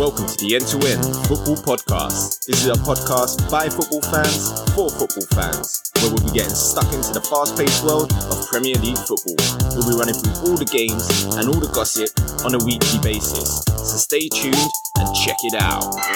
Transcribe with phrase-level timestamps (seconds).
[0.00, 2.46] welcome to the End to End Football Podcast.
[2.46, 6.88] This is a podcast by football fans for football fans, where we'll be getting stuck
[6.94, 9.36] into the fast paced world of Premier League football.
[9.76, 11.04] We'll be running through all the games
[11.36, 12.08] and all the gossip
[12.48, 13.60] on a weekly basis.
[13.76, 14.56] So stay tuned
[14.96, 15.84] and check it out.
[15.92, 16.08] Let's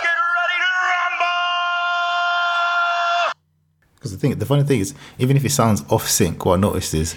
[0.00, 1.36] get ready to rumble!
[4.00, 6.56] Because the thing, the funny thing is, even if it sounds off sync, what I
[6.56, 7.14] noticed is,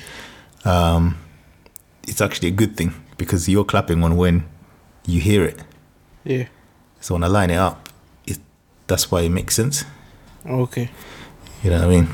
[0.65, 1.15] um,
[2.05, 4.45] it's actually a good thing because you're clapping on when
[5.05, 5.59] you hear it.
[6.23, 6.47] Yeah.
[7.01, 7.89] So when I line it up,
[8.25, 8.39] it
[8.87, 9.85] that's why it makes sense.
[10.45, 10.89] Okay.
[11.63, 12.07] You know what I mean?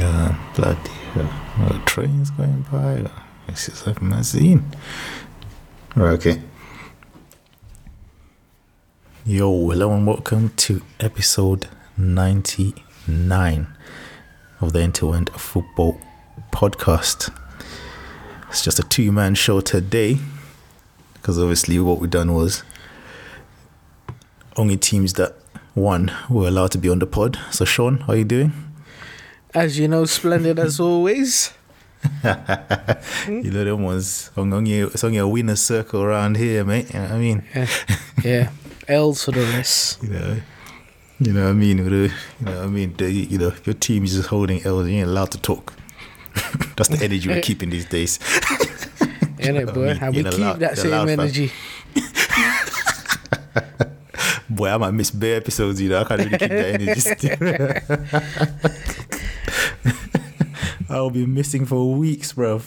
[0.00, 1.68] Uh, bloody hell.
[1.68, 3.10] The train's going by.
[3.46, 4.64] This is a magazine.
[5.94, 6.42] Right, okay.
[9.24, 13.66] Yo, hello and welcome to episode 99
[14.60, 16.00] of the End to End Football
[16.52, 17.34] Podcast.
[18.48, 20.18] It's just a two man show today
[21.14, 22.62] because obviously what we done was
[24.56, 25.34] only teams that
[25.74, 27.38] won were allowed to be on the pod.
[27.50, 28.52] So, Shawn, how are you doing?
[29.54, 31.52] As you know, splendid as always.
[33.26, 34.30] You know them ones.
[34.36, 36.92] It's only, it's only a winner's circle around here, mate.
[36.94, 37.44] You know what I mean?
[37.54, 37.68] Yeah.
[38.22, 38.50] yeah.
[38.86, 40.02] L's for the rest.
[40.06, 40.40] You know,
[41.18, 41.78] you know what I mean?
[41.78, 42.08] You know
[42.42, 42.94] what I mean?
[42.98, 44.86] You know, your team is just holding L's.
[44.86, 45.72] You ain't allowed to talk.
[46.76, 48.18] That's the energy we're keeping these days.
[49.38, 49.94] Innit, boy?
[49.94, 51.52] mean, And we keep allowed- that same energy.
[54.48, 55.80] Boy, I might miss bare episodes.
[55.80, 57.00] You know, I can't really keep that energy.
[57.00, 57.36] still.
[60.88, 62.60] I'll be missing for weeks, bro.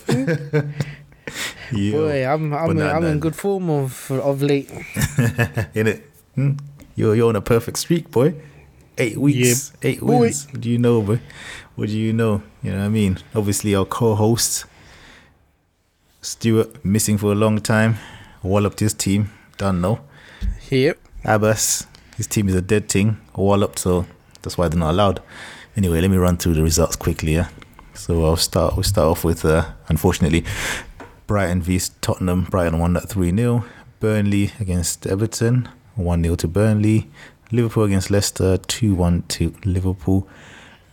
[1.71, 4.69] Boy, I'm I'm, nah, I'm in good form of of late.
[5.73, 6.03] in it.
[6.35, 6.51] Hmm?
[6.95, 8.33] You're you're on a perfect streak, boy.
[8.97, 10.19] Eight weeks, eight boy.
[10.19, 10.47] wins.
[10.51, 11.19] What do you know, boy?
[11.79, 12.43] What do you know?
[12.61, 13.19] You know what I mean?
[13.33, 14.65] Obviously, our co-host
[16.21, 17.95] Stuart missing for a long time.
[18.43, 19.31] Walloped his team.
[19.57, 20.01] Don't know.
[20.69, 20.99] Yep.
[21.23, 23.17] Abass, his team is a dead thing.
[23.33, 24.05] Walloped, so
[24.41, 25.21] that's why they're not allowed.
[25.77, 27.35] Anyway, let me run through the results quickly.
[27.35, 27.47] Yeah.
[27.93, 28.75] So I'll start.
[28.75, 30.43] We'll start off with, uh, unfortunately,
[31.27, 32.43] Brighton v Tottenham.
[32.51, 33.63] Brighton won that three 0
[34.01, 37.09] Burnley against Everton, one 0 to Burnley.
[37.53, 40.27] Liverpool against Leicester, two one to Liverpool.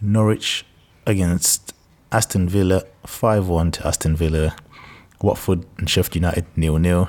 [0.00, 0.64] Norwich
[1.06, 1.72] against
[2.12, 4.56] Aston Villa, five one to Aston Villa.
[5.22, 7.08] Watford and Sheffield United nil 0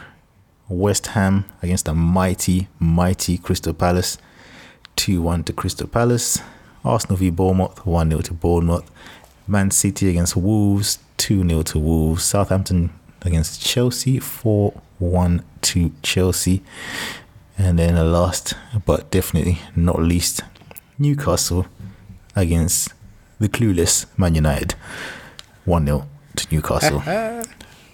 [0.69, 4.17] West Ham against the mighty, mighty Crystal Palace,
[4.95, 6.39] 2 1 to Crystal Palace.
[6.83, 8.89] Arsenal v Bournemouth, 1 0 to Bournemouth.
[9.47, 12.23] Man City against Wolves, 2 0 to Wolves.
[12.23, 12.91] Southampton
[13.21, 16.63] against Chelsea, 4 1 to Chelsea.
[17.57, 18.53] And then the last,
[18.85, 20.41] but definitely not least,
[20.99, 21.65] Newcastle
[22.35, 22.93] against
[23.39, 24.75] the clueless Man United,
[25.65, 27.03] 1 0 to Newcastle.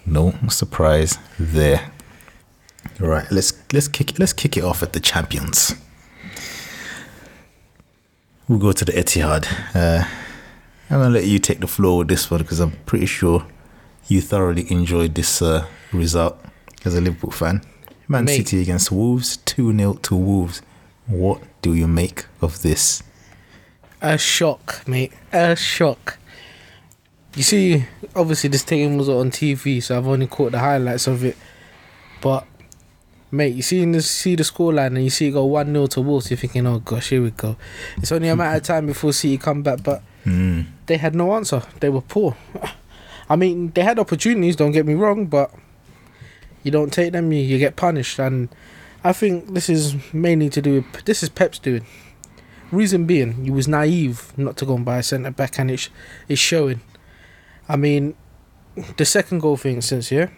[0.06, 1.90] No surprise there.
[3.00, 5.74] All right, let's let's kick let's kick it off at the champions.
[8.46, 9.46] We'll go to the Etihad.
[9.74, 10.06] Uh,
[10.90, 13.46] I'm gonna let you take the floor with this one because I'm pretty sure
[14.06, 16.38] you thoroughly enjoyed this uh, result
[16.84, 17.62] as a Liverpool fan.
[18.06, 18.36] Man Mate.
[18.36, 20.60] City against Wolves, two 0 to Wolves.
[21.06, 23.02] What do you make of this?
[24.04, 25.12] A shock, mate.
[25.32, 26.18] A shock.
[27.34, 31.24] You see, obviously this game was on TV, so I've only caught the highlights of
[31.24, 31.38] it.
[32.20, 32.46] But
[33.30, 36.00] mate, you see the see the scoreline and you see it go one 0 to
[36.02, 37.56] Wolves, you're thinking, oh gosh, here we go.
[37.96, 40.66] It's only a matter of time before City come back, but Mm.
[40.86, 41.62] they had no answer.
[41.80, 42.36] They were poor.
[43.30, 44.56] I mean, they had opportunities.
[44.56, 45.50] Don't get me wrong, but
[46.62, 48.18] you don't take them, you, you get punished.
[48.18, 48.48] And
[49.02, 51.84] I think this is mainly to do with this is Pep's doing.
[52.70, 55.90] Reason being, he was naive not to go and buy a centre back, and it's
[56.28, 56.80] it's showing.
[57.68, 58.14] I mean,
[58.96, 60.28] the second goal, thing since yeah,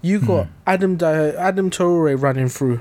[0.00, 0.52] you got hmm.
[0.66, 2.80] Adam Di- Adam Traore running through.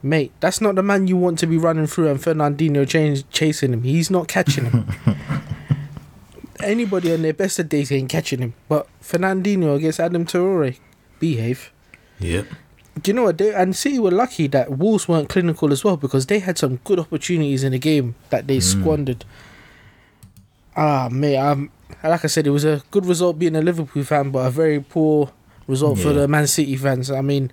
[0.00, 3.72] Mate, that's not the man you want to be running through, and Fernandinho ch- chasing
[3.72, 3.82] him.
[3.82, 4.86] He's not catching him
[6.62, 8.54] anybody on their best of days ain't catching him.
[8.68, 10.78] But Fernandinho against Adam Traore,
[11.18, 11.72] behave.
[12.20, 12.46] Yep.
[13.02, 13.38] Do you know what?
[13.38, 16.76] They, and City were lucky that Wolves weren't clinical as well because they had some
[16.84, 19.24] good opportunities in the game that they squandered.
[20.76, 21.70] Ah, mate, um,
[22.04, 24.80] like I said, it was a good result being a Liverpool fan, but a very
[24.80, 25.32] poor
[25.66, 27.10] result for the Man City fans.
[27.10, 27.50] I mean,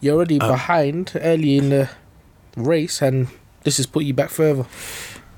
[0.00, 1.90] you're already Uh, behind early in the
[2.56, 3.28] race, and
[3.64, 4.64] this has put you back further.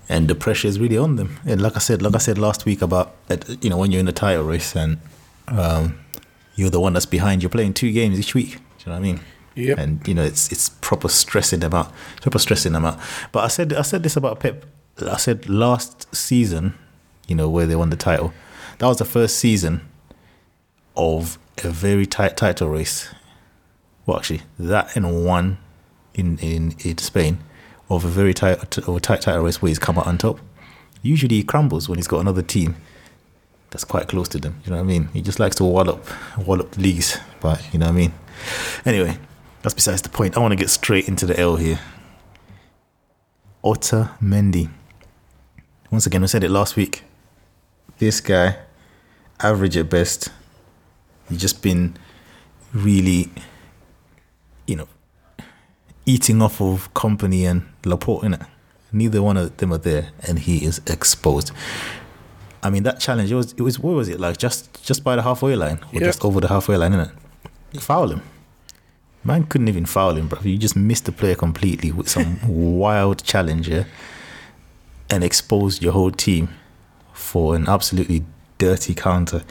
[0.09, 1.39] and the pressure is really on them.
[1.47, 3.15] And like I said, like I said last week about
[3.63, 4.99] you know when you're in the title race and
[5.49, 5.99] um,
[6.57, 8.51] you're the one that's behind, you're playing two games each week.
[8.51, 9.21] Do you know what I mean?
[9.57, 9.79] Yep.
[9.79, 12.99] And you know it's it's proper stressing them out, proper stressing them out.
[13.33, 14.65] But I said I said this about Pep.
[15.01, 16.75] I said last season,
[17.27, 18.33] you know where they won the title,
[18.79, 19.89] that was the first season
[20.97, 23.13] of a very tight title race.
[24.07, 25.59] Well, actually, that and one
[26.15, 27.39] in in, in Spain
[27.91, 30.41] of a very tight or tight title race where he's come out on top.
[31.03, 32.77] Usually, he crumbles when he's got another team
[33.71, 34.61] that's quite close to them.
[34.65, 35.09] You know what I mean?
[35.13, 36.07] He just likes to wallop
[36.39, 38.13] wallop leagues, but you know what I mean.
[38.85, 39.19] Anyway,
[39.65, 40.37] that's besides the point.
[40.37, 41.81] I want to get straight into the L here.
[43.65, 44.69] Otamendi.
[45.91, 47.03] Once again, I said it last week.
[47.99, 48.57] This guy,
[49.41, 50.29] average at best.
[51.31, 51.97] He's just been
[52.75, 53.31] really,
[54.67, 54.89] you know,
[56.05, 58.47] eating off of Kompany and Laporte, innit?
[58.93, 61.53] Neither one of them are there, and he is exposed.
[62.63, 64.37] I mean, that challenge, it was, it was, what was it like?
[64.37, 66.07] Just just by the halfway line, or Yeah.
[66.07, 67.13] just over the halfway line, innit?
[67.81, 68.23] Foul him.
[69.25, 70.41] Man couldn't even foul him, bro.
[70.43, 73.85] You just missed the player completely with some wild challenge, yeah?
[75.11, 76.49] And exposed your whole team
[77.13, 78.25] for an absolutely
[78.59, 79.43] dirty counter.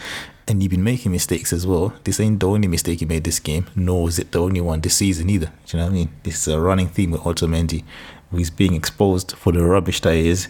[0.48, 1.94] And you've been making mistakes as well.
[2.04, 4.81] This ain't the only mistake you made this game, nor is it the only one
[4.81, 5.52] this season either.
[5.66, 6.10] Do you know what I mean?
[6.24, 7.84] This is a running theme with Otamendi.
[8.31, 10.48] He's being exposed for the rubbish that he is.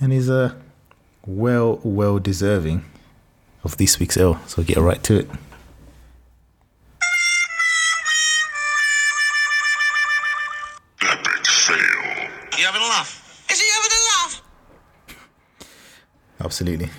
[0.00, 0.54] And he's uh,
[1.26, 2.84] well, well deserving
[3.62, 4.40] of this week's L.
[4.46, 5.30] So get right to it.
[16.44, 16.90] Absolutely.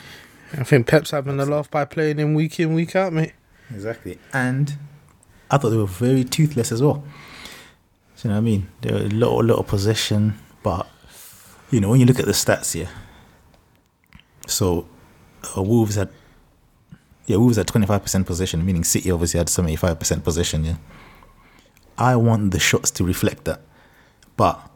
[0.53, 3.33] I think Pep's having a laugh by playing him week in, week out, mate.
[3.73, 4.17] Exactly.
[4.33, 4.77] And
[5.51, 7.03] I thought they were very toothless as well.
[8.17, 8.67] Do you know what I mean?
[8.81, 10.87] They were a lot, a lot of possession, but
[11.71, 12.89] you know when you look at the stats here.
[14.47, 14.87] So,
[15.55, 16.09] uh, Wolves had,
[17.25, 20.63] yeah, Wolves had twenty five percent possession, meaning City obviously had seventy five percent possession.
[20.63, 20.77] Yeah.
[21.97, 23.61] I want the shots to reflect that,
[24.37, 24.69] but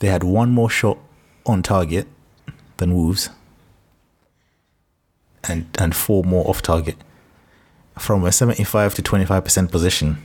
[0.00, 0.98] they had one more shot
[1.46, 2.06] on target
[2.76, 3.30] than Wolves,
[5.48, 6.96] and and four more off target
[7.98, 10.16] from a 75 to 25% position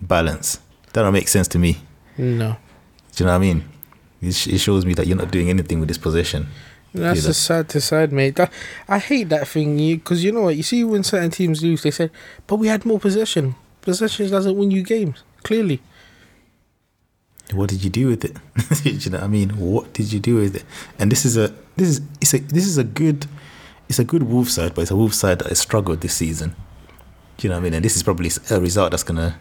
[0.00, 0.60] balance.
[0.92, 1.78] That don't make sense to me.
[2.16, 2.56] No.
[3.14, 3.64] Do you know what I mean?
[4.20, 6.46] It, sh- it shows me that you're not doing anything with this position.
[6.94, 7.28] That's Either.
[7.28, 8.36] just sad to sad, mate.
[8.36, 8.52] That,
[8.88, 10.56] I hate that thing, you because you know what?
[10.56, 12.10] You see, when certain teams lose, they say,
[12.46, 13.54] "But we had more possession.
[13.82, 15.80] Possession doesn't win you games." Clearly,
[17.52, 18.36] What did you do with it?
[18.82, 19.50] do you know what I mean?
[19.50, 20.64] What did you do with it?
[20.98, 23.26] And this is a this is it's a this is a good
[23.88, 26.54] it's a good Wolves side, but it's a Wolves side that has struggled this season.
[27.36, 27.74] Do you know what I mean?
[27.74, 29.38] And this is probably a result that's gonna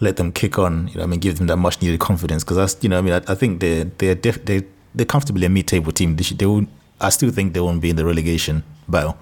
[0.00, 0.88] let them kick on.
[0.88, 3.00] You know, I mean, give them that much needed confidence because that's you know, I
[3.00, 4.64] mean, I, I think they're they're def- they
[4.94, 6.16] they're comfortably a mid table team.
[6.16, 6.66] They should, they will,
[7.00, 9.16] I still think they won't be in the relegation battle.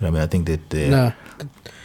[0.00, 1.12] You know, what I mean, I think that they no,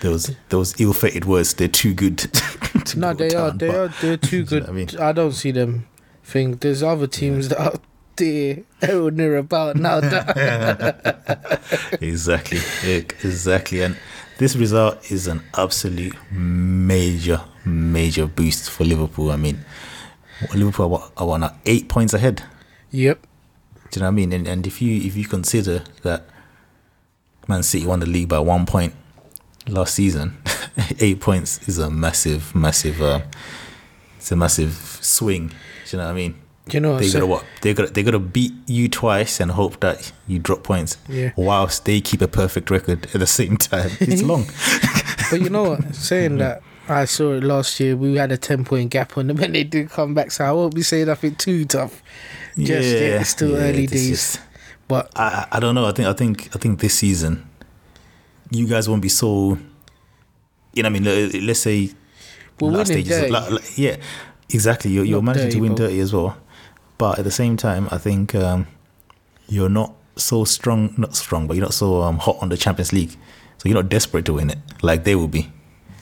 [0.01, 1.53] those those ill fated words.
[1.55, 2.17] They're too good.
[2.85, 4.69] to no, they are, they but- are, they're too you know good.
[4.69, 4.87] I mean?
[4.99, 5.87] I don't see them.
[6.23, 7.73] Think there's other teams that are
[8.21, 9.99] or near about now.
[12.01, 13.81] Exactly exactly.
[13.81, 13.97] And
[14.37, 19.31] this result is an absolute major major boost for liverpool.
[19.31, 19.59] I mean
[20.53, 22.43] liverpool are, are what now eight points ahead?
[22.91, 23.25] Yep,
[23.91, 24.33] do you know what i mean?
[24.33, 26.25] And, and if you if you consider that
[27.47, 28.93] man city won the league by one point
[29.67, 30.37] last season
[30.99, 33.21] eight points is a massive massive uh,
[34.17, 35.47] it's a massive swing.
[35.49, 35.55] Do
[35.91, 36.39] you know what i mean
[36.71, 36.97] you know.
[36.97, 37.45] They I'm gotta what?
[37.61, 40.97] They gotta they gotta beat you twice and hope that you drop points.
[41.07, 41.31] Yeah.
[41.35, 43.91] Whilst they keep a perfect record at the same time.
[43.99, 44.45] It's long.
[45.31, 45.95] But you know what?
[45.95, 46.37] Saying mm-hmm.
[46.39, 47.97] that, I saw it last year.
[47.97, 50.31] We had a ten point gap on them, and they did come back.
[50.31, 52.03] So I won't be saying nothing too tough.
[52.57, 53.21] Just yet.
[53.21, 54.11] It's still early this days.
[54.11, 54.39] is-
[54.87, 55.85] But I I don't know.
[55.85, 57.49] I think I think I think this season,
[58.51, 59.57] you guys won't be so.
[60.73, 61.89] You know, I mean, let- let's say
[62.61, 63.31] last stages.
[63.31, 63.97] Like, like, yeah,
[64.49, 64.91] exactly.
[64.91, 66.37] You're, you're managing to win but- dirty as well,
[66.97, 68.67] but at the same time, I think um,
[69.47, 70.93] you're not so strong.
[70.97, 73.11] Not strong, but you're not so um, hot on the Champions League.
[73.57, 75.51] So you're not desperate to win it like they will be.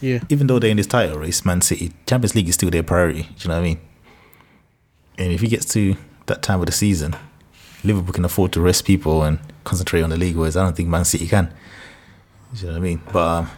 [0.01, 2.83] yeah, Even though they're in this title race, Man City Champions League is still their
[2.83, 3.23] priority.
[3.23, 3.79] Do you know what I mean?
[5.17, 5.95] And if he gets to
[6.25, 7.15] that time of the season,
[7.83, 10.89] Liverpool can afford to rest people and concentrate on the league, whereas I don't think
[10.89, 11.53] Man City can.
[12.53, 13.01] Do you know what I mean?
[13.12, 13.50] But um,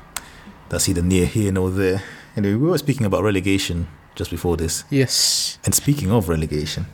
[0.69, 2.03] that's either near here nor there.
[2.35, 4.83] Anyway, we were speaking about relegation just before this.
[4.89, 5.57] yes.
[5.65, 6.85] And speaking of relegation,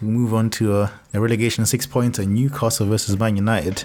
[0.00, 3.84] we move on to uh, a relegation six pointer Newcastle versus Man United.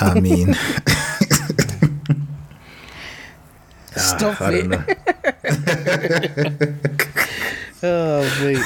[0.00, 0.54] I mean,
[3.96, 4.66] Stop Ah, it.
[7.82, 8.58] Oh wait.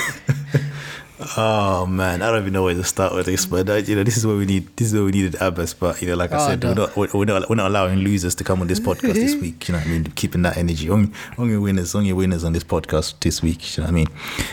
[1.37, 4.03] Oh man, I don't even know where to start with this, but uh, you know,
[4.05, 5.75] this is where we need this is where we needed Abass.
[5.79, 6.69] But you know, like I Oh, said, no.
[6.69, 9.69] we're not we're, not we're not allowing losers to come on this podcast this week.
[9.69, 10.91] You know, what I mean, keeping that energy.
[10.91, 13.77] Only only winners, only winners on this podcast this week.
[13.77, 14.09] You know what I mean?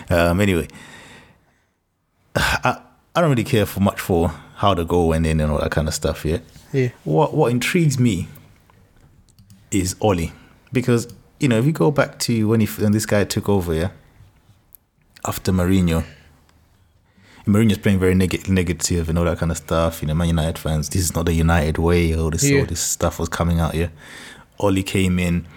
[0.10, 0.68] Um, anyway,
[2.36, 2.80] I
[3.16, 5.72] I don't really care for much for how the goal went in and all that
[5.72, 6.24] kind of stuff.
[6.26, 6.40] Yeah.
[6.72, 6.90] Yeah.
[7.04, 8.28] What what intrigues me
[9.72, 10.32] is Ole.
[10.74, 11.08] Because,
[11.40, 13.90] you know, if you go back to when, he, when this guy took over, yeah,
[15.26, 16.06] after Mourinho,
[17.46, 20.02] Mourinho's playing very neg- negative and all that kind of stuff.
[20.02, 22.16] You know, Man United fans, this is not the United way.
[22.16, 22.60] All this, Yeah.
[22.62, 23.74] all this stuff was coming out.
[23.74, 23.88] Yeah,
[24.60, 25.48] Ole came in.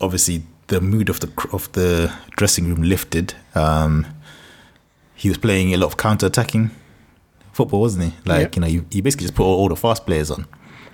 [0.00, 3.34] Obviously, the mood of the of the dressing room lifted.
[3.54, 4.06] Um,
[5.14, 6.70] he was playing a lot of counter attacking
[7.52, 8.12] football, wasn't he?
[8.24, 8.48] Like Yeah.
[8.54, 10.46] you know, you, you basically just put all, all the fast players on.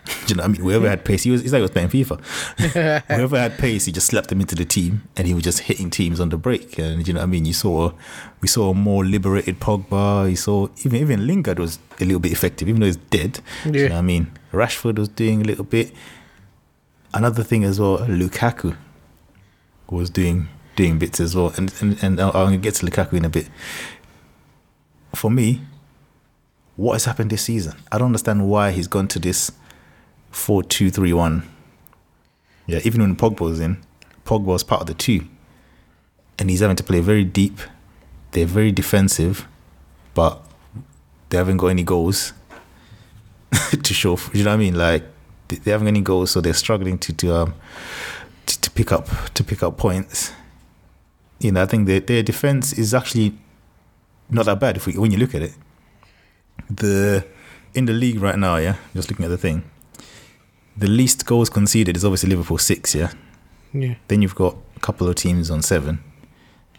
[0.04, 1.42] Do you know, what I mean, whoever had pace, he was.
[1.42, 3.04] It's like he was playing FIFA.
[3.06, 5.90] whoever had pace, he just slapped them into the team, and he was just hitting
[5.90, 6.78] teams on the break.
[6.78, 7.92] And you know, what I mean, you saw,
[8.40, 10.28] we saw a more liberated Pogba.
[10.28, 13.40] You saw even even Lingard was a little bit effective, even though he's dead.
[13.64, 14.32] Do you know what I mean?
[14.52, 15.92] Rashford was doing a little bit.
[17.14, 18.76] Another thing as well, Lukaku
[19.88, 23.24] was doing doing bits as well, and and, and I'm gonna get to Lukaku in
[23.24, 23.48] a bit.
[25.14, 25.60] For me,
[26.76, 27.76] what has happened this season?
[27.92, 29.52] I don't understand why he's gone to this
[30.32, 31.48] four two three one.
[32.66, 33.82] Yeah, even when Pogba was in,
[34.24, 35.26] Pogba was part of the two,
[36.38, 37.58] and he's having to play very deep.
[38.32, 39.46] They're very defensive,
[40.14, 40.42] but
[41.28, 42.32] they haven't got any goals
[43.82, 44.16] to show.
[44.16, 44.74] For, You know what I mean?
[44.74, 45.04] Like
[45.48, 47.54] they haven't got any goals, so they're struggling to to um
[48.46, 50.32] to, to pick up to pick up points.
[51.40, 53.36] You know, I think their their defense is actually
[54.30, 55.54] not that bad if we, when you look at it.
[56.70, 57.26] The
[57.74, 59.64] in the league right now, yeah, just looking at the thing,
[60.76, 63.12] the least goals conceded is obviously Liverpool six, yeah.
[63.72, 63.94] Yeah.
[64.08, 66.02] Then you've got a couple of teams on seven.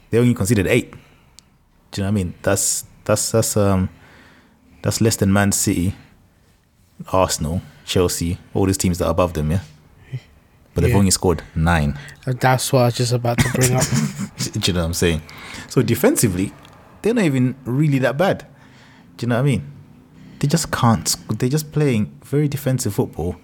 [0.10, 0.92] They only conceded eight.
[1.92, 2.34] Do you know what I mean?
[2.42, 3.90] That's that's that's um
[4.82, 5.96] that's less than Man City,
[7.12, 9.60] Arsenal, Chelsea, all these teams that are above them, yeah.
[10.74, 10.98] But they've Yeah.
[10.98, 11.98] only scored nine.
[12.26, 13.84] That's what I was just about to bring up.
[14.54, 15.22] Do you know what I'm saying?
[15.70, 16.52] So defensively,
[17.02, 18.46] they're not even really that bad.
[19.18, 19.72] Do you know what I mean?
[20.40, 21.16] They just can't.
[21.40, 23.36] They're just playing very defensive football,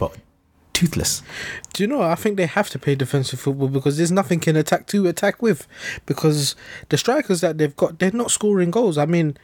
[0.00, 0.16] but
[0.72, 1.22] toothless.
[1.74, 2.02] Do you know?
[2.02, 5.40] I think they have to play defensive football because there's nothing in attack to attack
[5.42, 5.66] with.
[6.06, 6.56] Because
[6.88, 8.96] the strikers that they've got, they're not scoring goals.
[8.98, 9.36] I mean,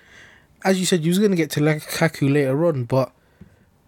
[0.64, 3.12] as you said, you was going to get to Lukaku later on, but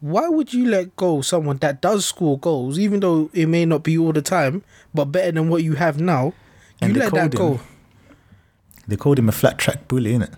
[0.00, 3.82] why would you let go someone that does score goals, even though it may not
[3.82, 4.62] be all the time,
[4.94, 6.34] but better than what you have now?
[6.80, 7.60] You let that him- go,
[8.86, 10.34] They called him a flat track bully, innit?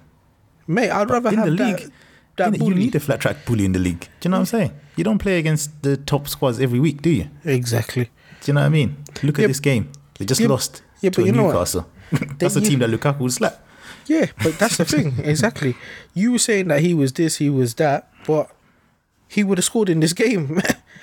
[0.67, 0.91] mate.
[0.91, 1.81] I'd rather in have the that.
[1.81, 1.93] league,
[2.37, 4.01] that innit, you need a flat track bully in the league.
[4.21, 4.73] Do you know what I'm saying?
[5.01, 7.31] You don't play against the top squads every week, do you?
[7.43, 8.05] exactly.
[8.43, 8.97] Do you know what I mean?
[9.23, 9.91] Look at Yeah, this game.
[10.19, 11.47] They just yeah, lost yeah, to but you know?
[11.47, 11.87] Newcastle.
[12.39, 13.65] That's a team that Lukaku would slap.
[14.07, 15.15] Yeah, but that's the thing.
[15.25, 15.75] Exactly.
[16.13, 18.51] You were saying that he was this, he was that, but
[19.29, 20.61] he would have scored in this game.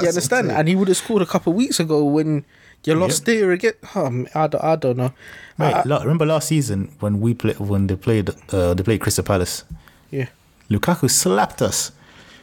[0.00, 0.52] you understand?
[0.52, 2.44] And he would have scored a couple of weeks ago when
[2.84, 3.72] you lost there again.
[3.94, 5.12] I, don't, I don't know.
[5.58, 5.84] Right.
[5.84, 9.64] I- remember last season when we played when they played uh, they played Crystal Palace.
[10.12, 10.28] yeah.
[10.70, 11.90] Lukaku slapped us.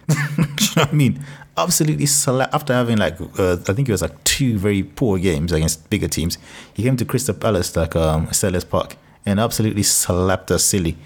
[0.36, 1.24] Do you know what I mean?
[1.58, 2.54] Absolutely slapped.
[2.54, 6.08] After having like, uh, I think it was like two very poor games against bigger
[6.08, 6.38] teams,
[6.74, 10.98] he came to Crystal Palace, like um, Selhurst Park, and absolutely slapped us silly.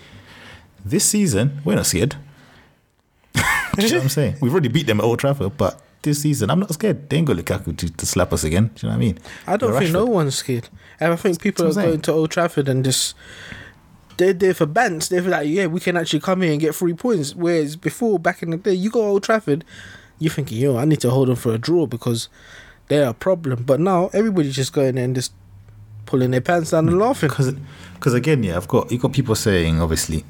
[0.86, 2.16] This season, we're not scared.
[3.76, 4.36] You know what I'm saying?
[4.40, 7.10] We've already beat them at Old Trafford, but this season, I'm not scared.
[7.10, 8.70] They ain't got Lukaku to, to slap us again.
[8.76, 9.20] Do you know what I mean?
[9.48, 10.70] I don't think no one's scared.
[11.00, 13.16] And I think people are That's going to Old Trafford and just.
[14.18, 15.10] They're there for bants.
[15.10, 17.36] They're like, yeah, we can actually come here and get three points.
[17.36, 19.66] Whereas before, back in the day, you go Old Trafford,
[20.20, 22.30] you're thinking, yo, I need to hold them for a draw because
[22.88, 23.64] they're a problem.
[23.64, 25.34] But now everybody's just going there and just
[26.06, 27.30] pulling their pants down and laughing.
[27.30, 30.24] because again, yeah, I've got you got people saying obviously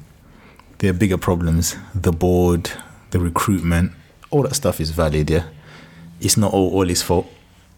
[0.78, 1.76] there are bigger problems.
[1.94, 2.70] The board,
[3.10, 3.92] the recruitment,
[4.30, 5.30] all that stuff is valid.
[5.30, 5.46] Yeah,
[6.20, 7.26] it's not all, all his fault.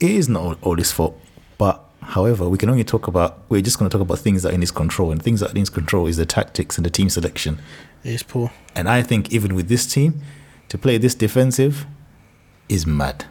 [0.01, 1.19] It is not all, all his fault.
[1.59, 3.39] But however, we can only talk about.
[3.49, 5.49] We're just going to talk about things that are in his control, and things that
[5.49, 7.61] are in his control is the tactics and the team selection.
[8.05, 8.53] It's poor.
[8.75, 10.23] And I think even with this team,
[10.69, 11.87] to play this defensive
[12.69, 13.25] is mad.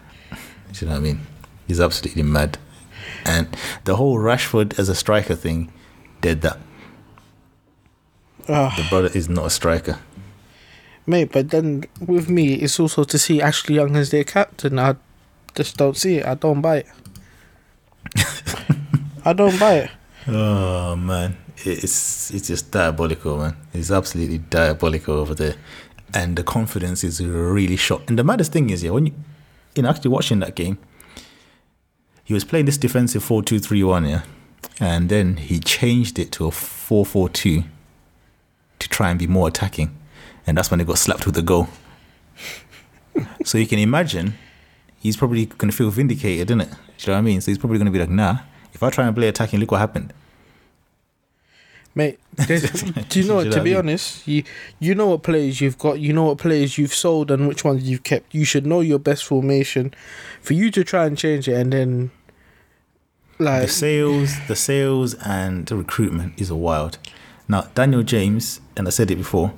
[0.73, 1.21] Do you know what I mean?
[1.67, 2.57] He's absolutely mad.
[3.25, 3.47] And
[3.85, 5.71] the whole Rashford as a striker thing
[6.21, 6.57] did that.
[8.47, 8.73] Ah.
[8.77, 9.99] The brother is not a striker.
[11.07, 14.79] Mate, but then with me, it's also to see Ashley Young as their captain.
[14.79, 14.95] I
[15.53, 16.25] just don't see it.
[16.25, 16.87] I don't buy it.
[19.27, 19.91] I don't buy it.
[20.27, 23.57] Oh man, it's it's just diabolical, man.
[23.73, 25.55] It's absolutely diabolical over there,
[26.13, 28.03] and the confidence is really shot.
[28.07, 29.13] And the maddest thing is, yeah, when you,
[29.77, 30.77] know, actually watching that game,
[32.23, 34.21] he was playing this defensive four-two-three-one, yeah,
[34.79, 37.63] and then he changed it to a four-four-two
[38.77, 39.95] to try and be more attacking,
[40.45, 41.67] and that's when he got slapped with the goal.
[43.43, 44.35] so you can imagine,
[44.99, 46.69] he's probably gonna feel vindicated, isn't it?
[46.69, 47.41] Do you know what I mean?
[47.41, 48.37] So he's probably gonna be like, nah.
[48.75, 50.13] If I try and play attacking, look what happened.
[51.97, 52.59] Mate, do you
[53.25, 53.43] know what?
[53.43, 54.43] Do you know To be honest, you
[54.79, 57.89] you know what players you've got, you know what players you've sold, and which ones
[57.89, 58.35] you've kept.
[58.35, 59.93] You should know your best formation.
[60.41, 62.11] For you to try and change it, and then
[63.39, 66.97] like the sales, the sales and the recruitment is wild.
[67.47, 69.53] Now, Daniel James, and I said it before,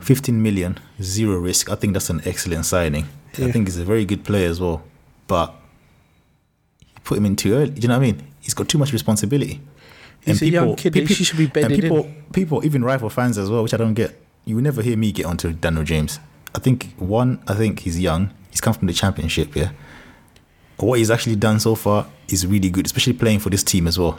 [0.00, 1.70] 15 million, zero risk.
[1.70, 3.08] I think that's an excellent signing.
[3.34, 4.82] I think he's a very good player as well.
[5.26, 5.54] But
[6.80, 7.70] you put him in too early.
[7.70, 8.27] Do you know what I mean?
[8.48, 9.60] He's got too much responsibility.
[10.24, 13.36] He's a young kid, pe- he should be and bedded people, people, even rival fans
[13.36, 14.18] as well, which I don't get.
[14.46, 16.18] You will never hear me get onto Daniel James.
[16.54, 18.30] I think one, I think he's young.
[18.50, 19.72] He's come from the championship, yeah.
[20.78, 23.98] What he's actually done so far is really good, especially playing for this team as
[23.98, 24.12] well.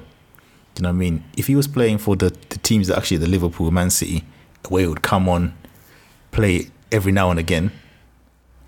[0.76, 1.24] Do you know what I mean?
[1.36, 4.24] If he was playing for the, the teams that actually the Liverpool, Man City,
[4.68, 5.58] where he would come on,
[6.30, 7.72] play every now and again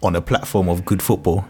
[0.02, 1.46] on a platform of good football,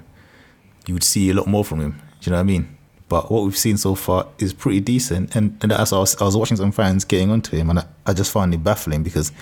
[0.85, 1.91] you would see a lot more from him.
[2.19, 2.77] Do you know what I mean?
[3.11, 5.35] But what we've seen so far is pretty decent.
[5.35, 7.85] And, and as I was, I was watching some fans getting onto him, and I,
[8.05, 9.33] I just found it baffling because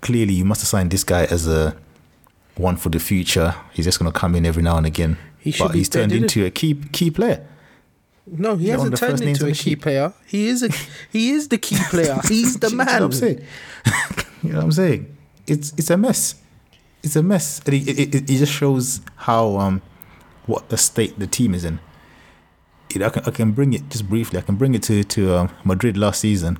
[0.00, 1.76] clearly you must have signed this guy as a
[2.56, 3.54] one for the future.
[3.72, 5.18] He's just going to come in every now and again.
[5.38, 7.46] He should but he's turned into a key key player.
[8.26, 9.80] no, he on hasn't turned into a key sheet.
[9.80, 10.12] player.
[10.26, 10.70] He is a
[11.12, 12.18] he is the key player.
[12.28, 13.02] He's the Do you know what man.
[13.04, 13.44] I'm saying?
[14.42, 15.16] you know what I'm saying?
[15.46, 16.34] It's it's a mess.
[17.04, 17.60] It's a mess.
[17.66, 19.80] And it, it, it, it just shows how um
[20.46, 21.78] what the state the team is in.
[22.96, 24.38] It, I, can, I can bring it just briefly.
[24.38, 26.58] I can bring it to to um, Madrid last season,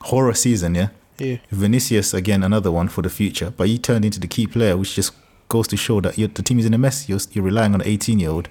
[0.00, 0.74] horror season.
[0.74, 1.36] Yeah, Yeah.
[1.50, 3.52] Vinicius again, another one for the future.
[3.56, 5.12] But he turned into the key player, which just
[5.48, 7.08] goes to show that the team is in a mess.
[7.08, 8.48] You're, you're relying on an 18 year old.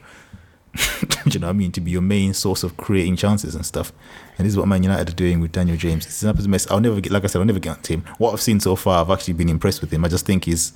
[1.26, 1.72] you know what I mean?
[1.72, 3.94] To be your main source of creating chances and stuff.
[4.38, 6.06] And this is what Man United are doing with Daniel James.
[6.06, 6.70] It's a mess.
[6.70, 8.06] I'll never get, like I said, I'll never get onto him.
[8.18, 10.04] What I've seen so far, I've actually been impressed with him.
[10.04, 10.74] I just think he's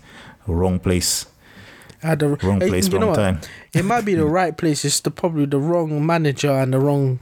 [0.48, 1.26] wrong place,
[2.02, 3.16] At the wrong place, you know wrong what?
[3.16, 3.42] time.
[3.74, 4.86] It might be the right place.
[4.86, 7.20] It's the probably the wrong manager and the wrong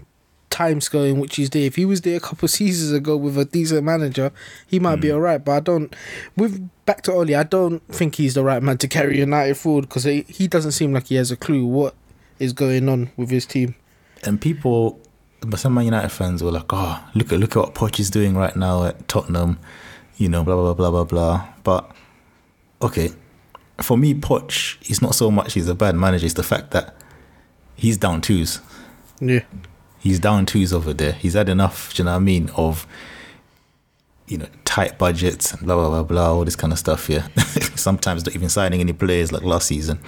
[0.50, 1.64] time scale in which he's there.
[1.64, 4.32] If he was there a couple of seasons ago with a decent manager,
[4.68, 5.02] he might Hmm.
[5.02, 5.44] be alright.
[5.44, 5.96] But I don't.
[6.36, 9.82] With back to Ole, I don't think he's the right man to carry United forward
[9.90, 11.96] because he, he doesn't seem like he has a clue what
[12.40, 13.76] is going on with his team.
[14.24, 15.00] And people,
[15.42, 18.10] but some Man United fans were like, "Oh, look at look at what Poch is
[18.10, 19.58] doing right now at Tottenham,"
[20.18, 21.48] you know, blah blah blah blah blah.
[21.64, 21.92] But
[22.82, 23.10] okay,
[23.82, 26.26] for me, Poch is not so much he's a bad manager.
[26.26, 26.96] It's the fact that
[27.76, 28.60] he's down twos.
[29.20, 29.42] Yeah,
[30.00, 31.14] He's down twos over there.
[31.14, 31.94] He's had enough.
[31.94, 32.50] Do you know what I mean?
[32.56, 32.88] Of
[34.28, 37.10] you know tight budgets and blah blah blah blah all this kind of stuff.
[37.10, 37.28] Yeah,
[37.76, 40.00] sometimes not even signing any players like last season.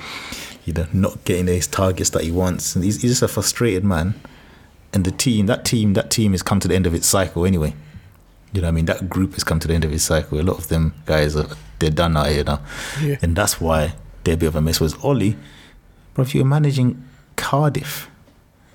[0.66, 2.76] You know, not getting his targets that he wants.
[2.76, 4.20] And he's, he's just a frustrated man.
[4.94, 7.46] And the team, that team, that team has come to the end of its cycle
[7.46, 7.74] anyway.
[8.52, 8.86] You know what I mean?
[8.86, 10.40] That group has come to the end of its cycle.
[10.40, 11.48] A lot of them guys are
[11.80, 12.62] they're done out here now.
[13.02, 13.18] Yeah.
[13.22, 14.80] And that's why they're a bit of a mess.
[14.80, 15.36] Was Ole,
[16.14, 17.04] but if you're managing
[17.36, 18.10] Cardiff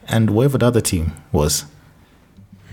[0.09, 1.65] and whatever the other team was,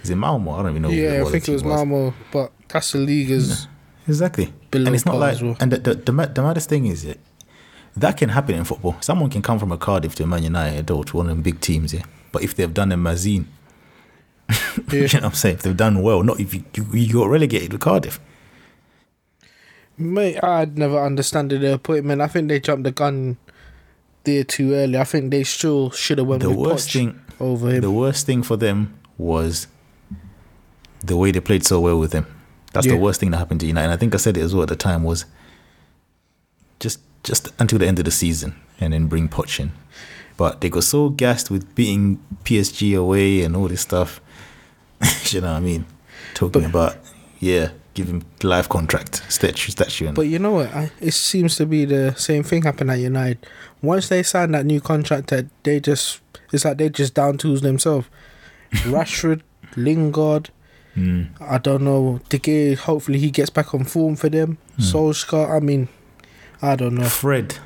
[0.04, 0.52] is it Malmo?
[0.52, 0.90] I don't even know.
[0.90, 1.24] yeah.
[1.26, 3.68] I think it was Malmo, but that's the league's.
[4.08, 4.54] Exactly.
[4.72, 5.56] Below and it's not like, well.
[5.60, 7.14] and the, the, the, the maddest thing is, yeah,
[7.96, 8.96] that can happen in football.
[9.02, 11.42] Someone can come from a Cardiff to a Man United or to one of them
[11.42, 12.04] big teams, yeah.
[12.32, 12.98] But if they've done a
[14.52, 15.56] Mazine, you know what I'm saying?
[15.56, 18.20] If they've done well, not if you, you, you got relegated with Cardiff.
[19.98, 22.22] Mate, I'd never understood the appointment.
[22.22, 23.38] I think they jumped the gun
[24.24, 24.98] there too early.
[24.98, 27.82] I think they still should have went The with worst Poch thing, over him.
[27.82, 29.68] the worst thing for them was
[31.04, 32.26] the way they played so well with him.
[32.74, 32.94] That's Yeah.
[32.94, 33.86] the worst thing that happened to United.
[33.86, 35.26] And I think I said it as well at the time was
[36.80, 39.72] just just until the end of the season and then bring Poch in.
[40.38, 44.20] But they got so gassed with beating PSG away and all this stuff.
[45.26, 45.86] you know what I mean?
[46.34, 46.98] Talking about
[47.40, 50.74] yeah, give him life contract, statue, statue, and But you know what?
[50.74, 53.46] I, it seems to be the same thing happened at United.
[53.82, 57.62] Once they sign that new contract, that they just it's like they just down tools
[57.62, 58.08] themselves.
[58.72, 59.42] Rashford,
[59.76, 60.50] Lingard,
[60.94, 61.24] Hmm.
[61.40, 62.20] I don't know.
[62.30, 64.58] De Gea, hopefully he gets back on form for them.
[64.76, 64.82] Hmm.
[64.82, 65.88] Solskjaer, I mean,
[66.62, 67.06] I don't know.
[67.06, 67.60] Fred.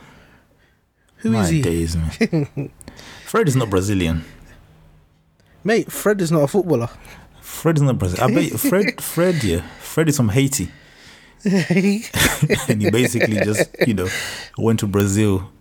[1.18, 1.62] Who is my he?
[1.62, 1.98] days.
[3.26, 4.24] Fred is not Brazilian.
[5.64, 6.90] Mate, Fred is not a footballer.
[7.62, 8.38] Fred is not Brazilian.
[8.38, 10.70] I bet Fred, Fred, yeah, Fred is from Haiti,
[11.46, 14.08] and he basically just, you know,
[14.58, 15.52] went to Brazil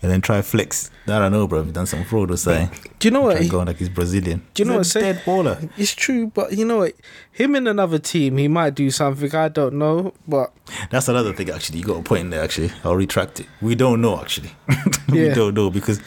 [0.00, 0.90] and then try flex.
[1.06, 1.64] That I don't know, bro.
[1.64, 2.70] He done some fraud or something.
[3.00, 3.32] Do you know what?
[3.34, 4.46] Try He- going like he's Brazilian.
[4.54, 5.02] Do you know He's what?
[5.02, 5.70] a Say, dead baller?
[5.76, 6.94] It's true, but you know what?
[7.32, 9.34] Him in another team, he might do something.
[9.34, 10.52] I don't know, but
[10.90, 11.50] That's another thing.
[11.50, 12.42] Actually, you got a point in there.
[12.44, 13.46] Actually, I'll retract it.
[13.60, 14.20] We don't know.
[14.20, 14.52] Actually,
[15.08, 15.34] we Yeah.
[15.34, 15.98] don't know because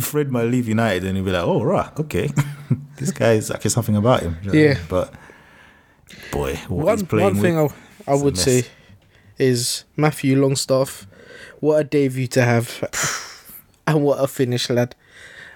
[0.00, 2.30] Fred might leave United and he'll be like, "Oh, right, okay,
[2.96, 4.78] this guy is actually something about him." You know Yeah.
[4.88, 5.14] but
[6.32, 7.68] boy, what one he's playing one thing I,
[8.06, 8.64] I would say
[9.38, 11.06] is Matthew Longstaff.
[11.60, 12.66] What a debut to have,
[13.86, 14.94] and what a finish, lad.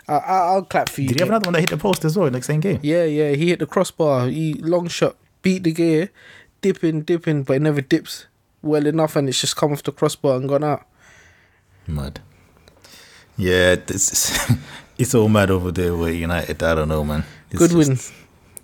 [0.08, 1.08] I, I, I'll clap for you.
[1.08, 2.80] Did he have another one that hit the post as well in the same game?
[2.82, 4.28] Yeah, yeah, he hit the crossbar.
[4.28, 6.08] He long shot beat De Gea,
[6.62, 8.26] dipping, dipping, but it never dips
[8.62, 10.84] well enough, and it's just come off the crossbar and gone out.
[11.86, 12.20] Mad.
[13.36, 14.50] Yeah, it's
[15.00, 16.62] it's all mad over there with United.
[16.62, 17.24] I don't know, man.
[17.50, 17.92] It's Good just, win.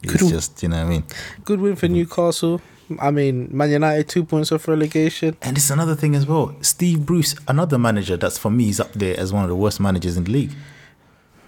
[0.02, 0.30] It's Good win.
[0.30, 1.04] just you know what I mean.
[1.44, 1.94] Good win for mm-hmm.
[1.94, 2.60] Newcastle.
[3.00, 5.36] I mean, Man United two points off relegation.
[5.42, 6.54] And it's another thing as well.
[6.60, 9.80] Steve Bruce, another manager that's for me is up there as one of the worst
[9.80, 10.52] managers in the league.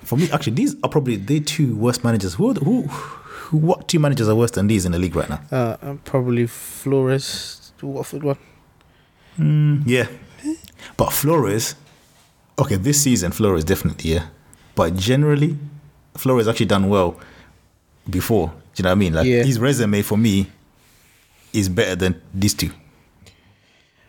[0.03, 2.35] For me, actually, these are probably the two worst managers.
[2.35, 5.29] Who, the- who, who what two managers are worse than these in the league right
[5.29, 5.41] now?
[5.53, 8.39] Uh, uh probably Flores, the Watford one.
[9.39, 10.07] Mm, yeah,
[10.97, 11.77] but Flores.
[12.59, 14.27] Okay, this season Flores definitely yeah,
[14.79, 15.57] but generally,
[16.17, 17.19] Flores actually done well
[18.09, 18.47] before.
[18.49, 19.13] Do you know what I mean?
[19.15, 19.43] Like Yeah.
[19.43, 20.47] his resume for me
[21.53, 22.71] is better than these two.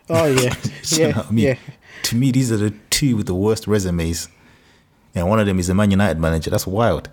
[0.09, 0.53] Oh yeah,
[0.83, 1.45] Do you know yeah, I mean?
[1.45, 1.55] yeah.
[2.03, 4.29] To me, these are the two with the worst resumes.
[5.15, 6.51] And one of them is a Man United manager.
[6.51, 7.05] That's wild.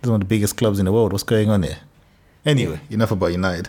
[0.00, 1.12] This is one of the biggest clubs in the world.
[1.12, 1.78] What's going on there?
[2.46, 3.68] Anyway, enough about United.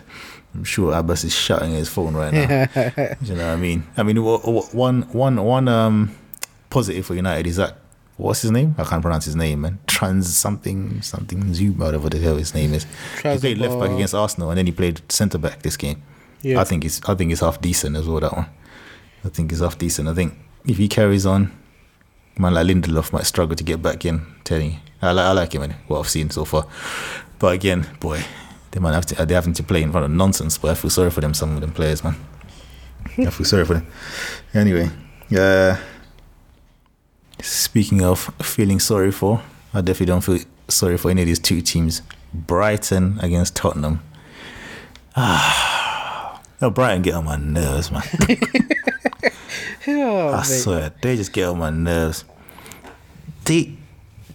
[0.54, 2.66] I'm sure Abass is shouting at his phone right now.
[3.22, 3.84] you know what I mean?
[3.98, 6.14] I mean, one, one, one um,
[6.70, 7.76] positive for United is that
[8.18, 8.74] what's his name?
[8.76, 9.78] I can't pronounce his name, man.
[9.86, 12.86] Trans something something Zoom, whatever the hell his name is.
[13.22, 16.02] He played left back against Arsenal, and then he played centre back this game.
[16.42, 16.60] Yeah.
[16.60, 18.20] I think it's I think it's half decent as well.
[18.20, 18.46] That one,
[19.24, 20.08] I think it's half decent.
[20.08, 20.34] I think
[20.66, 21.52] if he carries on,
[22.36, 24.26] man like Lindelof might struggle to get back in.
[24.44, 26.66] Telling you, I like I like him and what I've seen so far.
[27.38, 28.22] But again, boy,
[28.72, 30.58] they might have to they're having to play in front of nonsense.
[30.58, 31.34] But I feel sorry for them.
[31.34, 32.16] Some of them players, man.
[33.18, 33.86] I feel sorry for them.
[34.54, 34.90] Anyway,
[35.36, 35.76] uh,
[37.42, 39.42] speaking of feeling sorry for,
[39.74, 42.02] I definitely don't feel sorry for any of these two teams.
[42.34, 44.00] Brighton against Tottenham.
[45.16, 48.02] Ah, No, Brighton get on my nerves, man.
[49.90, 50.44] Oh, I mate.
[50.44, 52.24] swear, they just get on my nerves.
[53.46, 53.74] They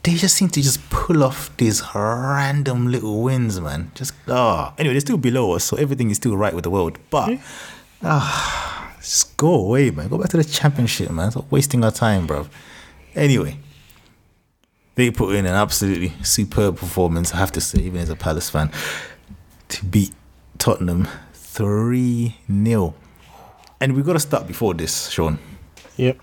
[0.01, 3.91] they just seem to just pull off these random little wins, man.
[3.93, 4.73] Just ah.
[4.79, 6.97] Anyway, they're still below us, so everything is still right with the world.
[7.11, 7.37] But
[8.01, 10.07] ah, just go away, man.
[10.07, 11.29] Go back to the championship, man.
[11.29, 12.47] Stop wasting our time, bro.
[13.15, 13.57] Anyway,
[14.95, 17.33] they put in an absolutely superb performance.
[17.33, 18.71] I have to say, even as a Palace fan,
[19.69, 20.11] to beat
[20.57, 22.95] Tottenham three 0
[23.79, 25.39] And we've got to start before this, Shawn.
[25.97, 26.19] Yep.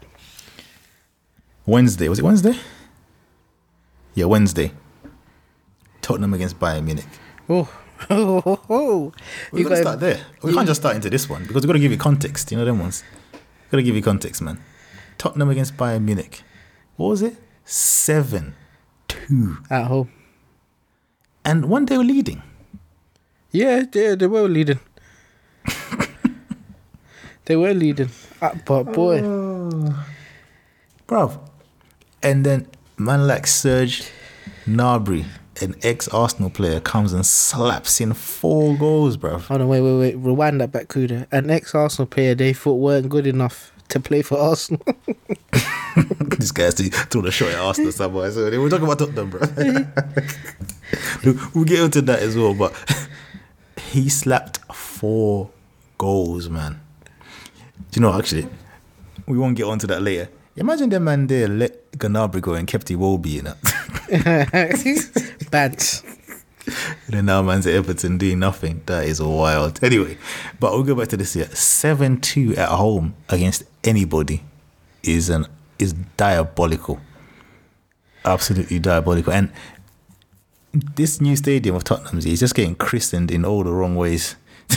[1.67, 2.09] Wednesday.
[2.09, 2.55] Was it Wednesday?
[4.15, 4.73] Yeah, Wednesday.
[6.03, 7.07] Tottenham against Bayern Munich.
[7.49, 7.69] Oh,
[8.11, 9.13] oh, oh, oh.
[9.53, 10.21] We've got to start there.
[10.43, 12.51] We can't just start into this one because we've got to give you context.
[12.51, 13.05] You know them ones.
[13.71, 14.61] got to give you context, man.
[15.19, 16.43] Tottenham against Bayern Munich.
[17.01, 17.35] What was it?
[17.65, 18.55] 7
[19.09, 19.57] 2.
[19.71, 20.13] at home.
[21.47, 22.43] And one day we're leading.
[23.51, 24.81] Yeah, they they were leading.
[27.47, 28.11] they were leading,
[28.43, 30.05] ah, but boy, oh.
[31.09, 31.41] Bruv.
[32.23, 32.67] And then
[32.99, 34.03] man like Serge
[34.67, 35.25] Gnabry,
[35.63, 39.47] an ex-Arsenal player, comes and slaps in four goals, bruv.
[39.47, 41.27] hold on, wait, wait, wait, rewind that back, Kuda.
[41.33, 44.83] An ex-Arsenal player they thought weren't good enough to play for Arsenal.
[46.39, 48.31] These guy's to throw the shot at Arsenal somewhere.
[48.31, 49.41] So we're talking about Tottenham, bro.
[51.55, 52.73] We'll get into that as well, but
[53.91, 55.51] he slapped four
[55.99, 56.81] goals, man.
[57.91, 58.47] Do you know, actually,
[59.27, 60.29] we won't get onto that later.
[60.57, 65.51] Imagine them man there let Gnabry go and kept Iwobi in it.
[65.51, 65.83] Bad.
[67.07, 68.83] And then now man's at Everton doing nothing.
[68.87, 69.83] That is wild.
[69.83, 70.19] Anyway,
[70.59, 71.47] but we'll go back to this here.
[71.55, 74.43] Seven two at home against anybody
[75.03, 75.47] is an
[75.79, 77.01] is diabolical.
[78.25, 79.33] Absolutely diabolical.
[79.33, 79.51] And
[80.73, 84.37] this new stadium of Tottenham's is just getting christened in all the wrong ways.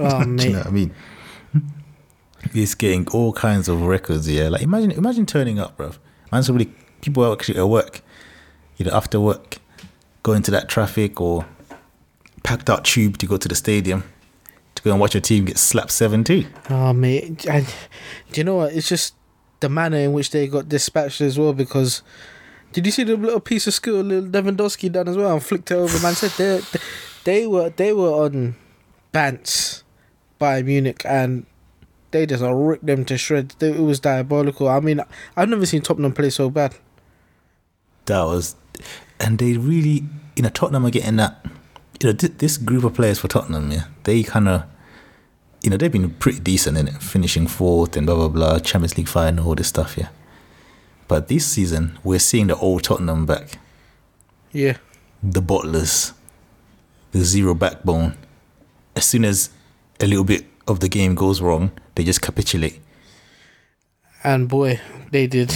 [0.00, 0.94] Oh you know what I mean?
[2.54, 4.48] It's getting all kinds of records here.
[4.48, 5.98] Like imagine imagine turning up, bruv.
[6.32, 8.00] Man's probably people are actually at work,
[8.76, 9.58] you know, after work,
[10.22, 11.46] go into that traffic or
[12.42, 14.04] packed out tube to go to the stadium
[14.74, 16.46] to go and watch your team get slapped seven two.
[16.70, 17.44] oh mate.
[17.46, 17.66] And
[18.32, 18.72] do you know what?
[18.72, 19.14] It's just
[19.60, 21.52] the manner in which they got dispatched as well.
[21.52, 22.02] Because
[22.72, 25.70] did you see the little piece of skill little Lewandowski done as well and flicked
[25.70, 25.98] it over?
[26.00, 26.60] Man said they
[27.24, 28.56] they were they were on
[29.12, 29.82] bants
[30.38, 31.46] by Munich and.
[32.10, 33.54] They just ripped them to shreds.
[33.60, 34.66] It was diabolical.
[34.66, 35.02] I mean,
[35.36, 36.74] I've never seen Tottenham play so bad.
[38.06, 38.56] That was,
[39.20, 40.04] and they really,
[40.36, 41.44] you know, Tottenham are getting that.
[42.00, 44.62] You know, th- this group of players for Tottenham, yeah, they kind of,
[45.62, 48.96] you know, they've been pretty decent in it, finishing fourth and blah blah blah, Champions
[48.96, 50.08] League final, all this stuff, yeah.
[51.08, 53.58] But this season, we're seeing the old Tottenham back,
[54.52, 54.76] Yeah.
[55.22, 56.12] the bottlers,
[57.12, 58.14] the zero backbone.
[58.94, 59.50] As soon as
[60.00, 62.80] a little bit of the game goes wrong, they just capitulate.
[64.22, 65.52] And boy, they did.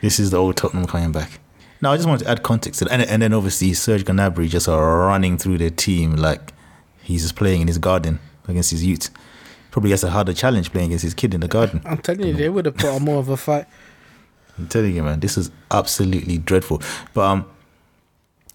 [0.00, 1.38] This is the old Tottenham coming back.
[1.80, 2.92] Now, I just wanted to add context to that.
[2.92, 6.52] And, and then obviously Serge Gnabry just are running through the team like
[7.02, 9.10] he's just playing in his garden against his youth.
[9.70, 11.82] Probably has a harder challenge playing against his kid in the garden.
[11.84, 13.66] I'm telling you, they would have put on more of a fight.
[14.58, 16.82] I'm telling you, man, this is absolutely dreadful.
[17.14, 17.46] But um,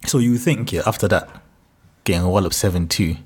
[0.04, 1.30] so you think yeah, after that,
[2.04, 3.16] getting a wallop seven two.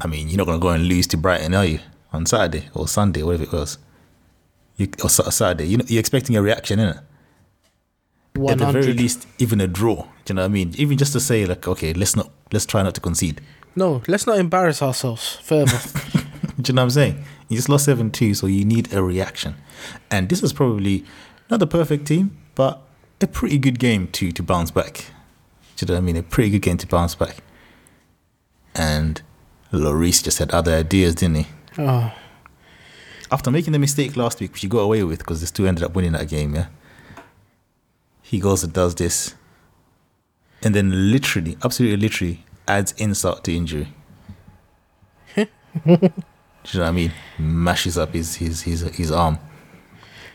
[0.00, 1.80] I mean, you're not gonna go and lose to Brighton, are you?
[2.12, 3.78] On Saturday or Sunday, whatever it was.
[4.76, 7.02] You, or Saturday, you know, you're expecting a reaction, innit?
[8.48, 10.02] At the very least, even a draw.
[10.24, 10.74] Do you know what I mean?
[10.76, 13.40] Even just to say like, okay, let's not, let's try not to concede.
[13.74, 15.76] No, let's not embarrass ourselves further.
[16.60, 17.24] Do you know what I'm saying?
[17.48, 19.54] You just lost 7 2, so you need a reaction.
[20.10, 21.04] And this is probably
[21.50, 22.80] not the perfect team, but
[23.20, 25.06] a pretty good game to, to bounce back.
[25.76, 26.16] Do you know what I mean?
[26.16, 27.36] A pretty good game to bounce back.
[28.74, 29.22] And
[29.72, 31.46] Lloris just had other ideas, didn't he?
[31.78, 32.12] oh,
[33.30, 35.84] After making the mistake last week, which he got away with because they still ended
[35.84, 36.66] up winning that game, yeah?
[38.28, 39.34] He goes and does this.
[40.62, 43.88] And then literally, absolutely literally, adds insult to injury.
[45.34, 45.46] Do
[45.86, 46.10] you know
[46.72, 47.12] what I mean?
[47.38, 49.38] Mashes up his his his his arm,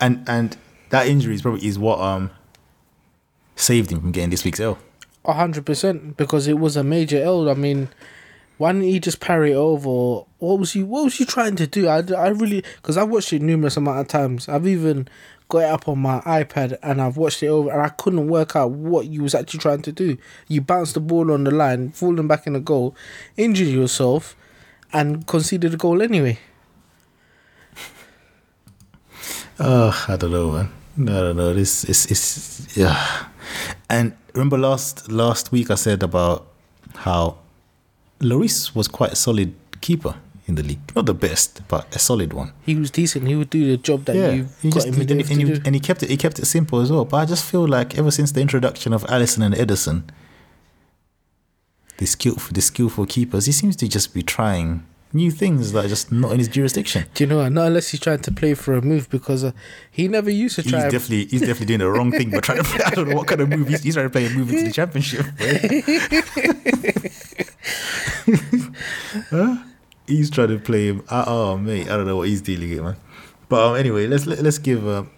[0.02, 0.58] and and
[0.90, 2.32] that injury is probably is what um
[3.56, 4.80] saved him from getting this week's L.
[5.26, 7.48] a hundred percent because it was a major L.
[7.48, 7.90] I mean,
[8.58, 10.26] why didn't he just parry it over?
[10.40, 10.82] What was he?
[10.82, 11.88] What was he trying to do?
[11.88, 14.50] I, I really because I've watched it numerous amount of times.
[14.50, 15.08] I've even
[15.54, 18.56] got it up on my iPad and I've watched it over, and I couldn't work
[18.56, 20.18] out what you was actually trying to do.
[20.48, 22.96] You bounced the ball on the line, falling back in the goal,
[23.38, 24.36] injured yourself,
[24.92, 26.40] and conceded a goal anyway.
[29.60, 30.70] Oh, I don't know, man.
[30.98, 31.54] I don't know.
[31.54, 33.28] This is is yeah.
[33.88, 36.48] And remember last last week I said about
[36.96, 37.38] how
[38.20, 40.16] Lloris was quite a solid keeper
[40.48, 40.80] in the league.
[40.96, 42.52] Not the best, but a solid one.
[42.66, 43.28] He was decent.
[43.28, 45.62] He would do the job that you he got him and, he, do.
[45.66, 47.06] and he kept it he kept it simple as well.
[47.06, 50.04] But I just feel like ever since the introduction of Alisson and Ederson,
[51.98, 55.88] the skillful the skillful keepers, he seems to just be trying new things that are
[55.88, 57.06] just not in his jurisdiction.
[57.14, 57.52] Do you know what?
[57.52, 59.52] Not unless he's trying to play for a move because uh,
[59.92, 60.82] he never used to He's try.
[60.82, 63.16] and- definitely he's definitely doing the wrong thing, but trying to play, I don't know
[63.16, 65.26] what kind of move he's, he's trying to play a move into the championship.
[69.30, 69.58] Huh?
[70.08, 71.04] He's trying to play him.
[71.10, 72.96] uh, Oh mate, I don't know what he's dealing with, man.
[73.50, 74.88] But um, anyway, let's let, let's give.
[74.88, 75.10] Um,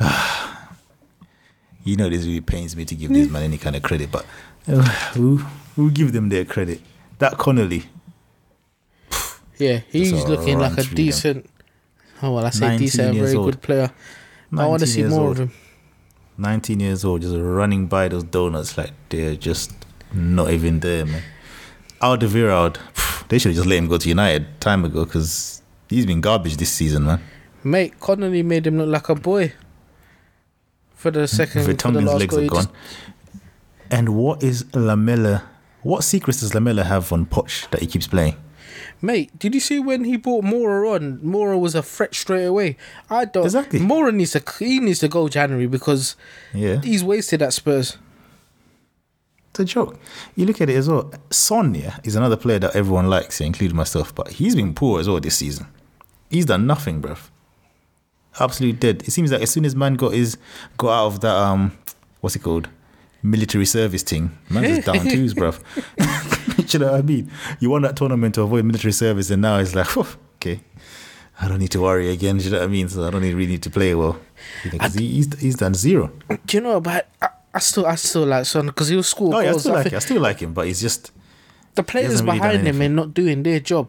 [1.84, 4.24] you know, this really pains me to give this man any kind of credit, but
[4.68, 5.40] uh, we'll,
[5.76, 6.80] we'll give them their credit.
[7.18, 7.84] That Connolly,
[9.58, 10.94] Yeah, he's looking like a through them.
[10.94, 11.50] decent.
[12.22, 13.52] Oh well, I say decent, a very old.
[13.52, 13.90] good player.
[14.56, 15.40] I want to see more old.
[15.40, 15.52] of him.
[16.38, 19.72] 19 years old, just running by those donuts like they're just
[20.12, 21.22] not even there, man.
[22.00, 26.06] Alderweireld, phew, they should have just let him go to United time ago because he's
[26.06, 27.20] been garbage this season, man.
[27.64, 29.52] Mate, Connolly made him look like a boy.
[30.94, 32.68] For the second, for the Vertonghen's last legs goal, are gone.
[33.90, 35.44] And what is Lamela?
[35.82, 38.36] What secrets does Lamela have on Poch that he keeps playing?
[39.00, 41.18] Mate, did you see when he brought Moura on?
[41.18, 42.76] Moura was a threat straight away.
[43.10, 43.44] I don't.
[43.44, 43.80] Exactly.
[43.80, 44.42] Moura needs to.
[44.60, 46.14] He needs to go January because
[46.54, 47.98] Yeah, he's wasted at Spurs.
[49.52, 49.98] It's a joke.
[50.34, 51.12] You look at it as well.
[51.30, 54.98] Son, yeah, is another player that everyone likes, yeah, including myself, but he's been poor
[54.98, 55.66] as well this season.
[56.30, 57.28] He's done nothing, bruv.
[58.40, 59.02] Absolutely dead.
[59.06, 60.38] It seems like as soon as man got his
[60.78, 61.76] got out of that um,
[62.22, 62.70] what's it called,
[63.22, 65.60] military service thing, man's just down twos, bruv.
[66.72, 67.30] You know what I mean?
[67.60, 70.62] You won that tournament to avoid military service, and now it's like, "Phew, okay,
[71.38, 72.38] I don't need to worry again.
[72.38, 72.88] Do you know what I mean?
[72.88, 74.18] So I don't really need to play well.
[74.70, 76.10] Because he, he's he's done zero.
[76.46, 76.80] Do you know?
[76.80, 79.72] But I, I still, I still like Son because he'll score Oh yeah, I still
[79.72, 79.94] I like think.
[79.94, 81.12] I still like him, but he's just
[81.74, 82.92] the players hasn't really behind him anything.
[82.92, 83.88] are not doing their job.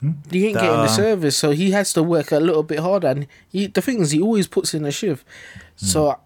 [0.00, 0.10] Hmm?
[0.30, 3.08] He ain't getting the service, so he has to work a little bit harder.
[3.08, 5.26] And he, the thing is, he always puts in a shift.
[5.80, 5.86] Hmm.
[5.86, 6.16] So, I,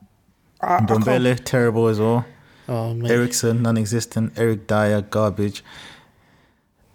[0.61, 2.25] I can't- Dombele terrible as well.
[2.69, 4.33] Oh man, Eriksen, non-existent.
[4.37, 5.65] Eric Dier, garbage.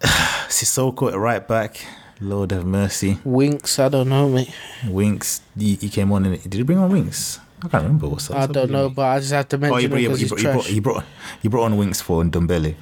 [0.48, 1.84] Sissoko at right back.
[2.20, 3.18] Lord have mercy.
[3.24, 3.78] Winks.
[3.78, 4.50] I don't know, mate.
[4.88, 6.24] Winks, he, he came on.
[6.24, 7.40] In, did he bring on Winks?
[7.62, 8.08] I can't remember.
[8.08, 8.36] What's that.
[8.36, 10.20] I don't know, but I just have to Oh, mention he him brought, he, because
[10.20, 11.04] he, he's brought, he, brought, he brought
[11.42, 12.74] he brought on Winks for Ndombele,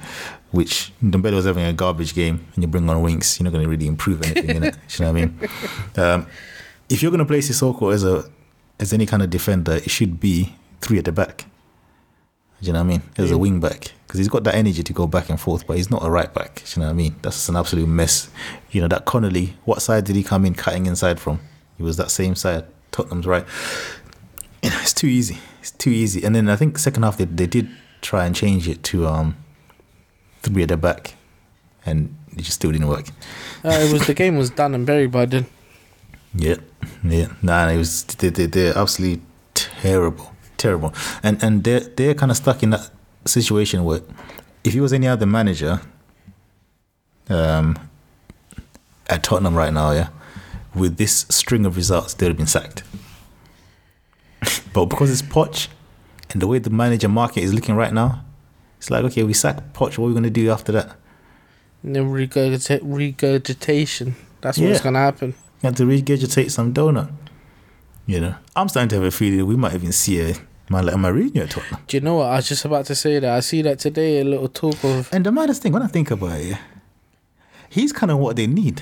[0.51, 3.63] which Ndombele was having a garbage game, and you bring on Winks, you're not going
[3.63, 4.75] to really improve anything in it.
[4.97, 5.49] You know what I mean?
[5.97, 6.27] Um,
[6.89, 8.25] if you're going to play Sissoko as a
[8.79, 11.45] as any kind of defender, it should be three at the back.
[12.61, 13.01] Do you know what I mean?
[13.17, 15.77] As a wing back, because he's got that energy to go back and forth, but
[15.77, 16.63] he's not a right back.
[16.65, 17.15] Do you know what I mean?
[17.21, 18.29] That's an absolute mess.
[18.71, 19.55] You know that Connolly.
[19.65, 21.39] What side did he come in cutting inside from?
[21.77, 22.65] He was that same side.
[22.91, 23.45] Tottenham's right.
[24.65, 25.37] You know, it's too easy.
[25.61, 26.23] It's too easy.
[26.25, 27.69] And then I think second half they they did
[28.01, 29.37] try and change it to um
[30.41, 31.13] three at the back,
[31.85, 33.05] and it just still didn't work.
[33.63, 35.45] Uh, it was the game was done and buried by then.
[36.33, 36.55] Yeah,
[37.03, 37.27] yeah.
[37.43, 39.21] Nah, it was they, they, they're absolutely
[39.53, 42.89] terrible, terrible, and and they're they're kind of stuck in that
[43.25, 44.01] situation where
[44.63, 45.79] if he was any other manager,
[47.29, 47.77] um,
[49.07, 50.09] at Tottenham right now, yeah,
[50.73, 52.81] with this string of results, they'd have been sacked.
[54.73, 55.67] but because it's Poch
[56.31, 58.23] and the way the manager market is looking right now,
[58.77, 60.95] it's like, okay, we sack Poch, what are we going to do after that?
[61.83, 64.15] And then regurgita- regurgitation.
[64.41, 65.29] That's what's gonna happen.
[65.61, 67.11] You have to regurgitate some donut.
[68.05, 70.35] You know, I'm starting to have a feeling we might even see a
[70.69, 71.81] man like Mourinho at Tottenham.
[71.87, 72.27] Do you know what?
[72.27, 73.31] I was just about to say that.
[73.31, 74.21] I see that today.
[74.21, 75.11] A little talk of.
[75.11, 76.57] And the maddest thing, when I think about it, yeah,
[77.75, 78.77] he's kind of what they need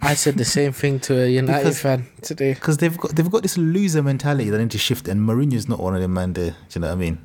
[0.00, 2.52] I said the same thing to a United Because- fan today.
[2.54, 5.80] because they've got they've got this loser mentality that need to shift, and Mourinho's not
[5.80, 6.32] one of them man.
[6.34, 7.16] There, do you know what I mean?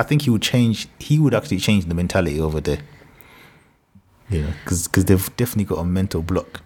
[0.00, 0.86] I think he would change.
[0.98, 2.80] He would actually change the mentality over there.
[4.30, 6.60] You know, because they've definitely got a mental block.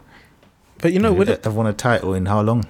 [0.79, 2.65] But you know, with they've won a title in how long?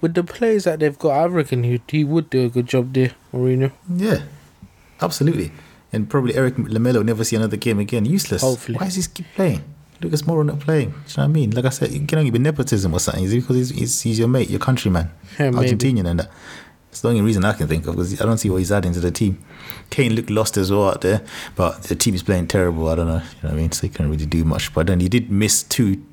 [0.00, 2.92] with the players that they've got, I reckon he he would do a good job
[2.92, 3.70] there, Mourinho.
[3.94, 4.22] Yeah,
[5.00, 5.52] absolutely.
[5.92, 8.04] And probably Eric Lamela will never see another game again.
[8.04, 8.42] Useless.
[8.42, 8.78] Hopefully.
[8.78, 9.62] Why does he keep playing?
[10.02, 10.90] Lucas Moura not playing.
[10.90, 11.50] Do you know what I mean?
[11.52, 13.24] Like I said, it can only be nepotism or something.
[13.24, 15.50] Is it because he's, he's, he's your mate, your countryman, Yeah.
[15.50, 16.30] Argentinian and that?
[16.90, 18.92] It's the only reason I can think of because I don't see what he's adding
[18.92, 19.42] to the team.
[19.88, 21.22] Kane looked lost as well out there,
[21.56, 22.86] but the team is playing terrible.
[22.88, 23.14] I don't know.
[23.14, 23.72] You know what I mean?
[23.72, 24.74] So he can't really do much.
[24.74, 26.04] But then he did miss two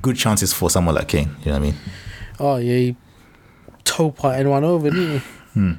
[0.00, 1.34] good chances for someone like Kane.
[1.40, 1.74] You know what I mean?
[2.38, 2.96] Oh yeah, he
[3.82, 5.26] toe part anyone over, didn't he?
[5.54, 5.72] Hmm.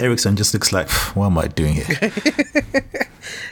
[0.00, 1.84] Eriksen just looks like, what am I doing here?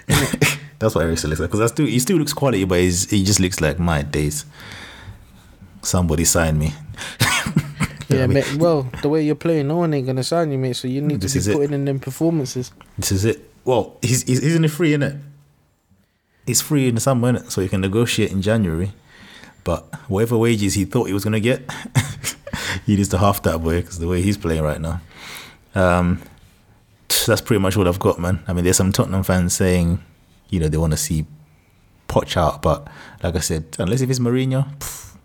[0.79, 1.51] that's what Eriksen looks like.
[1.51, 4.45] Because still, he still looks quality, but he's, he just looks like my days.
[5.83, 6.73] Somebody sign me.
[8.09, 8.35] Yeah, I mean?
[8.35, 8.55] mate.
[8.55, 10.77] Well, the way you're playing, no one ain't gonna sign you, mate.
[10.77, 11.55] So you need This to be it.
[11.55, 12.71] putting in them performances.
[12.97, 13.51] This is it.
[13.65, 15.21] Well, he's, he's isn't it free, innit?
[16.47, 17.51] He's free in the summer, innit?
[17.51, 18.93] So he can negotiate in January.
[19.65, 21.69] But whatever wages he thought he was gonna get,
[22.87, 25.01] he needs to half that boy because the way he's playing right now.
[25.75, 26.23] Um,
[27.27, 28.39] that's pretty much what I've got, man.
[28.47, 30.01] I mean, there's some Tottenham fans saying,
[30.49, 31.27] you know, they want to see
[32.09, 32.89] Poch out, but
[33.23, 35.17] like I said, unless if it's Mourinho, pff,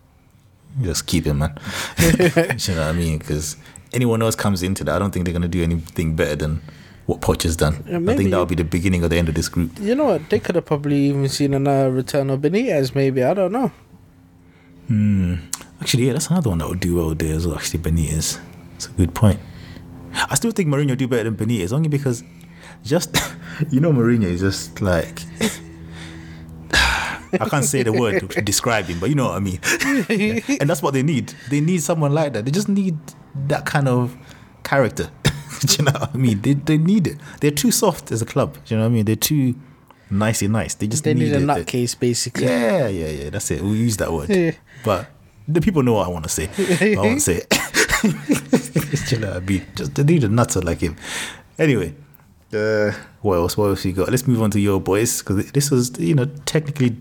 [0.81, 1.57] just keep him, man.
[1.99, 3.19] you know what I mean?
[3.19, 3.55] Because
[3.93, 6.61] anyone else comes into that, I don't think they're gonna do anything better than
[7.05, 7.83] what Poch has done.
[7.87, 9.77] Yeah, I think that'll be the beginning or the end of this group.
[9.79, 10.29] You know what?
[10.29, 12.95] They could have probably even seen another return of Benitez.
[12.95, 13.71] Maybe I don't know.
[14.87, 15.35] Hmm.
[15.81, 17.57] Actually, yeah, that's another one that would do well there as well.
[17.57, 18.39] Actually, Benitez.
[18.75, 19.39] It's a good point.
[20.13, 22.23] I still think Mourinho do better than Benitez, only because
[22.83, 23.15] just
[23.69, 25.21] you know Mourinho is just like
[26.73, 29.59] I can't say the word to describe him, but you know what I mean.
[30.59, 31.33] and that's what they need.
[31.49, 32.45] They need someone like that.
[32.45, 32.97] They just need
[33.47, 34.15] that kind of
[34.63, 35.09] character.
[35.61, 36.41] do you know what I mean?
[36.41, 37.17] They they need it.
[37.39, 38.57] They're too soft as a club.
[38.65, 39.05] Do you know what I mean?
[39.05, 39.55] They're too
[40.09, 40.75] nicey nice.
[40.75, 41.43] They just They need a it.
[41.43, 42.45] nutcase, basically.
[42.45, 43.29] Yeah, yeah, yeah.
[43.29, 43.61] That's it.
[43.61, 44.29] We'll use that word.
[44.29, 44.51] Yeah.
[44.83, 45.07] But
[45.47, 46.49] the people know what I want to say.
[46.95, 47.49] I want to say it.
[49.07, 49.65] Do you know what I mean?
[49.75, 50.97] Just they need a nutter like him.
[51.57, 51.93] Anyway,
[52.53, 53.57] uh, what else?
[53.57, 54.09] What else you got?
[54.09, 56.95] Let's move on to your boys because this was, you know, technically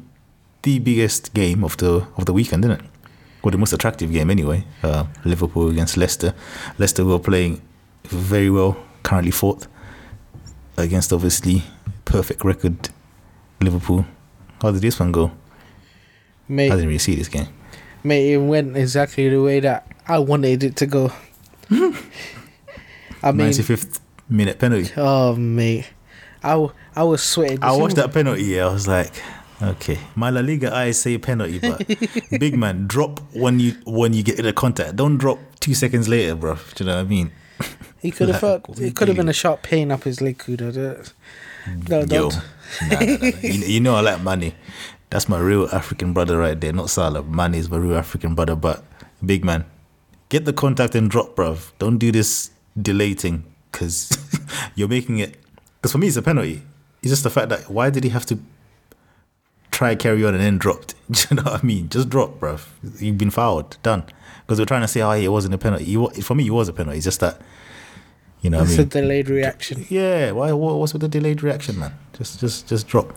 [0.62, 2.86] the biggest game of the of the weekend, isn't it?
[3.42, 4.64] Well, the most attractive game anyway.
[4.82, 6.34] Uh, Liverpool against Leicester.
[6.78, 7.62] Leicester were playing
[8.04, 8.76] very well.
[9.02, 9.66] Currently fourth
[10.76, 11.62] against obviously
[12.04, 12.90] perfect record
[13.62, 14.04] Liverpool.
[14.60, 15.32] How did this one go?
[16.50, 17.46] I didn't really see this game.
[18.02, 21.12] mate, it went exactly the way that I wanted it to go.
[21.70, 24.90] I mean, 95th minute penalty.
[24.96, 25.88] oh mate,
[26.42, 27.62] I, I was sweating.
[27.62, 28.44] I watched that penalty.
[28.44, 29.12] Yeah, I was like,
[29.62, 31.86] okay, my La Liga eyes say penalty, but
[32.40, 34.96] big man, drop when you when you get in the contact.
[34.96, 36.54] Don't drop two seconds later, bro.
[36.74, 37.30] Do you know what I mean?
[38.00, 38.80] He could have Like, felt.
[38.80, 40.42] It could have been a sharp pain up his leg.
[40.42, 41.12] Have.
[41.88, 42.34] No, Yo, don't.
[42.34, 43.26] nah, nah, nah.
[43.42, 44.54] You, you know I like Mane.
[45.10, 46.72] That's my real African brother right there.
[46.72, 47.22] Not Salah.
[47.22, 48.56] Manny is my real African brother.
[48.56, 48.82] But
[49.24, 49.66] big man,
[50.30, 51.72] get the contact and drop, bruv.
[51.78, 52.50] Don't do this
[52.80, 54.10] delay thing because
[54.74, 55.36] you're making it.
[55.80, 56.62] Because for me, it's a penalty.
[57.02, 58.38] It's just the fact that why did he have to
[59.70, 60.94] try carry on and then dropped?
[61.10, 61.88] Do you know what I mean?
[61.88, 62.66] Just drop, bruv.
[62.98, 63.78] You've been fouled.
[63.82, 64.04] Done.
[64.46, 65.94] Because we're trying to say, oh, it wasn't a penalty.
[66.20, 66.98] For me, it was a penalty.
[66.98, 67.40] It's just that,
[68.42, 68.86] you know what I It's mean?
[68.86, 69.86] a delayed reaction.
[69.88, 70.52] Yeah, why?
[70.52, 71.94] What, what's with the delayed reaction, man?
[72.14, 73.14] Just, just, just drop.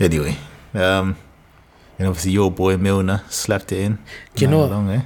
[0.00, 0.36] Anyway,
[0.72, 1.16] um,
[1.98, 3.98] and obviously your boy Milner slapped it in.
[4.34, 4.70] Do you know what?
[4.70, 5.02] along, eh?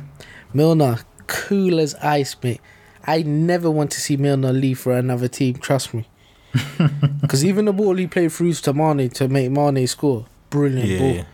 [0.54, 2.60] Milner, cool as ice, mate.
[3.06, 5.56] I never want to see Milner leave for another team.
[5.56, 6.06] Trust me.
[7.20, 10.98] Because even the ball he played through to Mane to make Mane score, brilliant Yeah,
[10.98, 11.10] ball.
[11.16, 11.24] yeah.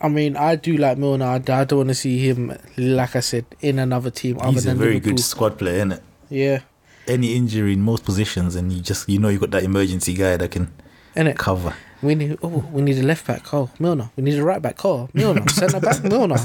[0.00, 1.24] I mean, I do like Milner.
[1.26, 4.64] I, I don't want to see him, like I said, in another team other He's
[4.64, 5.12] a than very Liverpool.
[5.12, 6.02] good squad player, isn't it?
[6.28, 6.60] Yeah,
[7.06, 10.36] Any injury in most positions, and you just you know you got that emergency guy
[10.38, 10.72] that can
[11.14, 11.36] innit?
[11.36, 11.74] cover.
[12.02, 13.54] We need oh, we need a left back.
[13.54, 14.10] Oh, Milner.
[14.16, 14.84] We need a right back.
[14.84, 15.46] Oh, Milner.
[15.50, 16.02] Centre back.
[16.02, 16.38] Milner.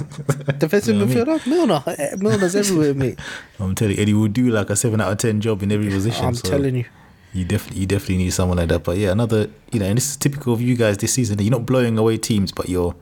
[0.60, 1.48] Defensive You know what I midfielder.
[1.48, 1.84] Milner.
[1.88, 3.18] Eh, Milner's everywhere, mate.
[3.60, 5.90] I'm telling you, Eddie will do like a seven out of ten job in every
[5.90, 6.26] position.
[6.26, 6.86] I'm so telling you.
[7.34, 8.84] You definitely, you definitely need someone like that.
[8.84, 11.40] But yeah, another, you know, and this is typical of you guys this season.
[11.40, 12.96] You're not blowing away teams, but you're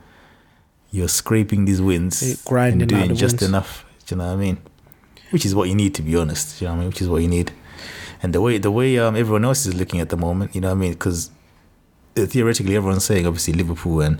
[0.91, 3.43] you're scraping these wins, grinding and doing just wins.
[3.43, 3.85] enough.
[4.05, 4.57] Do you know what I mean?
[5.31, 6.59] Which is what you need, to be honest.
[6.59, 6.89] Do you know what I mean?
[6.89, 7.51] Which is what you need.
[8.23, 10.69] And the way the way um everyone else is looking at the moment, you know
[10.69, 10.93] what I mean?
[10.93, 11.31] Because
[12.15, 14.19] theoretically, everyone's saying obviously Liverpool and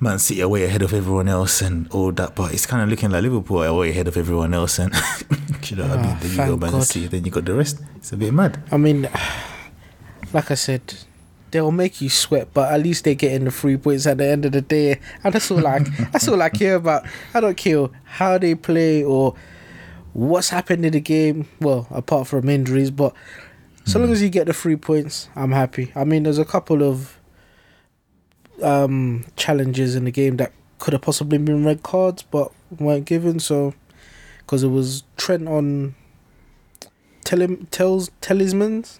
[0.00, 2.88] Man City are way ahead of everyone else and all that, but it's kind of
[2.88, 4.78] looking like Liverpool are way ahead of everyone else.
[4.78, 4.94] And
[5.64, 6.16] you know what I Ah, mean?
[6.20, 6.84] Then you go Man God.
[6.84, 7.80] City, then you got the rest.
[7.96, 8.62] It's a bit mad.
[8.72, 9.08] I mean,
[10.32, 10.94] like I said,
[11.50, 14.26] they'll make you sweat, but at least they get in the three points at the
[14.26, 15.80] end of the day, and that's all I
[16.12, 17.04] that's all I care about.
[17.34, 19.34] I don't care how they play or
[20.14, 21.46] what's happened in the game.
[21.60, 23.14] Well, apart from injuries, but
[23.84, 25.92] so long as you get the three points, I'm happy.
[25.94, 27.18] I mean, there's a couple of
[28.62, 33.40] um challenges in the game that could have possibly been red cards, but weren't given.
[33.40, 33.74] So
[34.38, 35.94] because it was Trent on.
[37.22, 38.98] Telim, tells talismans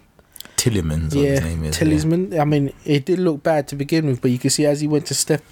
[0.61, 2.33] Tielemans, what yeah, his name is.
[2.33, 2.43] yeah.
[2.43, 4.87] I mean, it did look bad to begin with, but you can see as he
[4.87, 5.43] went to step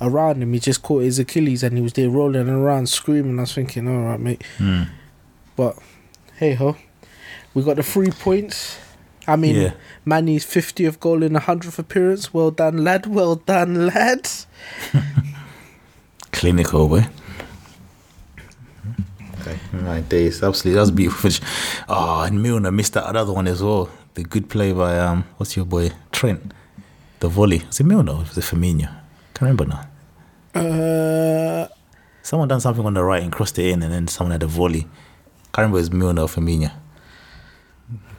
[0.00, 3.38] around him, he just caught his Achilles and he was there rolling around, screaming.
[3.38, 4.44] I was thinking, all right, mate.
[4.58, 4.90] Mm.
[5.56, 5.76] But
[6.36, 6.76] hey ho,
[7.52, 8.78] we got the three points.
[9.26, 9.72] I mean, Yeah.
[10.04, 12.32] Manny's 50th goal in 100th appearance.
[12.34, 13.06] Well done, lad.
[13.06, 14.28] Well done, lad.
[16.32, 17.06] Clinical, boy.
[19.40, 21.30] Okay, my days, absolutely, that was beautiful.
[21.88, 23.88] Oh, and Milner missed that other one as well.
[24.14, 26.52] The good play by um, what's your boy Trent,
[27.20, 27.62] the volley.
[27.66, 28.12] Was it Milner?
[28.12, 28.86] Or was it Firmino?
[29.34, 29.86] Can't remember now.
[30.54, 31.68] Uh,
[32.22, 34.46] Someone done something on the right and crossed it in, and then someone had a
[34.46, 34.82] volley.
[35.52, 36.70] Can't remember if it was Milner or Firmino.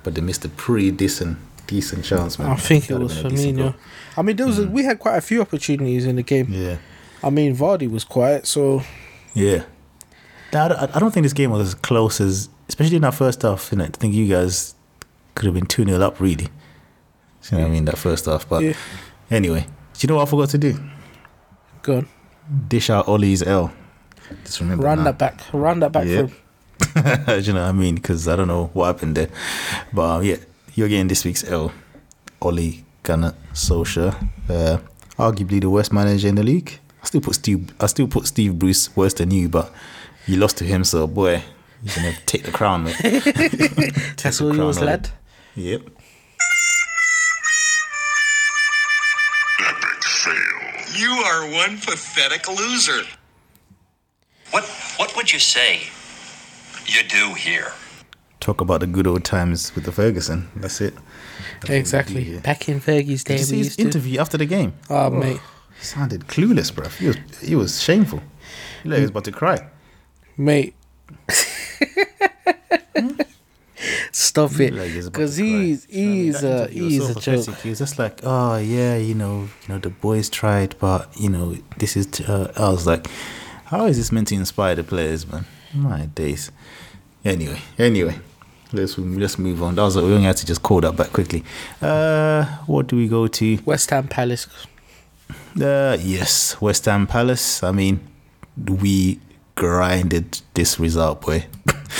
[0.06, 1.38] But they missed a pretty decent,
[1.68, 2.48] decent chance, man.
[2.52, 3.76] I think it was Firmino.
[4.16, 4.72] I mean, there was a, mm.
[4.72, 6.48] we had quite a few opportunities in the game.
[6.50, 6.78] Yeah.
[7.24, 8.84] I mean, Vardy was quiet, so
[9.34, 9.64] Yeah.
[10.54, 13.70] I don't- think this game was as close as, especially in that first half.
[13.72, 14.76] You know, I think you guys
[15.34, 16.46] could have been 2 0 up, really.
[17.52, 17.86] You know what I mean?
[17.86, 18.48] That first half.
[18.48, 18.74] But Yeah.
[19.30, 19.62] anyway,
[19.94, 20.80] do you know what I forgot to do?
[21.82, 22.08] go on.
[22.68, 23.72] Dish out Ole's L.
[24.44, 24.86] Just remember.
[24.86, 25.04] Run now.
[25.06, 25.42] that back.
[25.54, 26.22] Run that back Yeah.
[26.22, 26.28] for him.
[26.28, 26.36] do
[26.96, 27.96] you know what I mean?
[27.96, 29.30] Because I don't know what happened there.
[29.94, 30.38] But um, yeah,
[30.74, 31.72] you're getting this week's L.
[32.42, 34.16] Ole Gunnar Solskjaer.
[34.50, 34.78] Uh,
[35.18, 36.80] arguably the worst manager in the league.
[37.02, 39.72] I still put Steve I still put Steve Bruce worse than you, but
[40.28, 41.44] you lost to him, so boy,
[41.84, 42.96] you're gonna take the crown, mate.
[43.02, 43.24] Take
[44.18, 45.10] That's the all yours, lad.
[45.56, 45.82] Yep.
[50.98, 53.02] You are one pathetic loser.
[54.52, 54.64] What
[54.98, 55.82] what would you say
[56.88, 57.72] you do here?
[58.40, 60.50] Talk about the good old times with the Ferguson.
[60.56, 60.94] That's it.
[61.68, 62.38] Exactly.
[62.40, 63.86] Back in Fergie's day, Did you see his used to.
[63.86, 64.74] interview after the game?
[64.90, 65.40] Oh, mate.
[65.80, 66.88] He sounded clueless, bro.
[66.90, 68.22] He was he was shameful.
[68.84, 69.68] He like he was about to cry.
[70.38, 70.76] Mate.
[74.12, 74.74] Stop it.
[74.74, 76.26] Like he's Because he's, You know what I mean?
[76.26, 77.56] he's, That uh, he's so a joke.
[77.62, 81.30] He was just like, oh yeah, you know, you know, the boys tried, but you
[81.30, 82.06] know, this is.
[82.08, 83.08] T- uh, I was like,
[83.66, 85.46] how is this meant to inspire the players, man?
[85.76, 86.52] My days.
[87.24, 88.16] Anyway, anyway,
[88.72, 89.76] let's let's move on.
[89.76, 91.44] That was we only had to just call that back quickly.
[91.82, 93.60] Uh, what do we go to?
[93.66, 94.48] West Ham Palace.
[95.60, 97.64] Uh, yes, West Ham Palace.
[97.64, 98.00] I mean,
[98.58, 99.20] we
[99.56, 101.46] grinded this result, boy.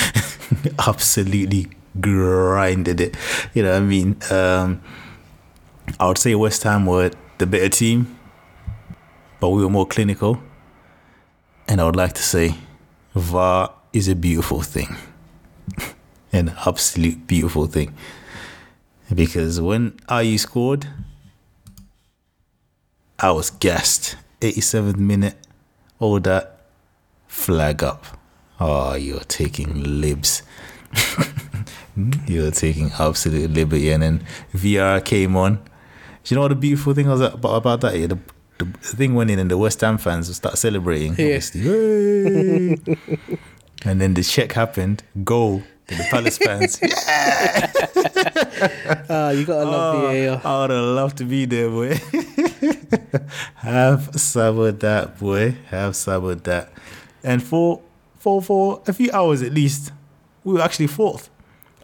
[0.88, 1.68] Absolutely
[2.00, 3.18] grinded it.
[3.54, 4.18] You know what I mean?
[4.30, 4.82] Um,
[6.00, 8.18] I would say West Ham were the better team,
[9.40, 10.40] but we were more clinical.
[11.68, 12.56] And I would like to say,
[13.16, 14.96] VAR is a beautiful thing.
[16.34, 17.96] An absolute beautiful thing.
[19.14, 20.88] Because when Ayew scored,
[23.20, 24.18] I was gassed.
[24.42, 25.38] 87th minute,
[26.00, 26.66] all that
[27.28, 28.06] flag up.
[28.60, 30.44] Oh, you're taking libs.
[32.28, 33.92] you're taking absolute liberty.
[33.92, 35.56] And then VR came on.
[35.56, 37.98] Do you know what the beautiful thing was about, about that?
[37.98, 38.20] Yeah, the,
[38.58, 41.16] the thing went in and the West Ham fans start celebrating.
[41.18, 41.40] Yeah.
[43.86, 45.04] and then the check happened.
[45.24, 45.64] Goal.
[45.88, 46.80] to The Palace fans.
[46.82, 47.72] yeah!
[49.10, 50.42] Ah, you gotta love VAR.
[50.44, 52.00] I would have loved to be there, boy.
[53.56, 55.52] Have some of that, boy.
[55.70, 56.72] Have some of that.
[57.24, 57.82] And for
[58.18, 59.92] for for a few hours at least,
[60.44, 61.30] we were actually fourth.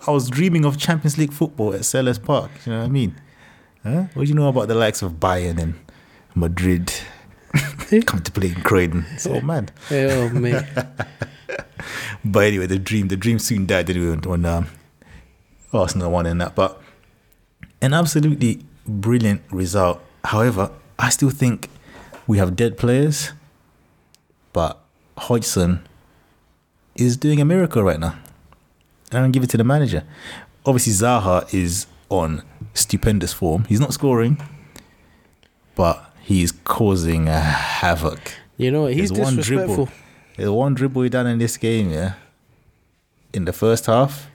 [0.07, 2.49] I was dreaming of Champions League football at Selhurst Park.
[2.65, 3.15] You know what I mean?
[3.83, 4.03] Huh?
[4.13, 5.75] What do you know about the likes of Bayern and
[6.35, 6.93] Madrid
[8.05, 9.05] coming to play in Croydon?
[9.13, 9.71] It's all mad.
[9.91, 10.63] Oh, mate.
[12.23, 14.67] But anyway, the dream, the dream soon died anyway when um,
[15.73, 16.55] Arsenal won in that.
[16.55, 16.79] But
[17.81, 20.01] an absolutely brilliant result.
[20.25, 21.69] However, I still think
[22.27, 23.31] we have dead players,
[24.53, 24.79] but
[25.17, 25.87] Hodgson
[26.95, 28.15] is doing a miracle right now.
[29.09, 30.03] And I'm gonna give it to the manager.
[30.65, 32.43] Obviously, Zaha is on
[32.75, 33.65] stupendous form.
[33.65, 34.39] He's not scoring,
[35.75, 38.33] but he's causing a havoc.
[38.57, 38.87] You know?
[38.87, 39.85] He's There's one disrespectful.
[39.85, 39.91] dribble.
[40.37, 42.13] There's one dribble he done in this game, yeah.
[43.33, 44.29] In the first half,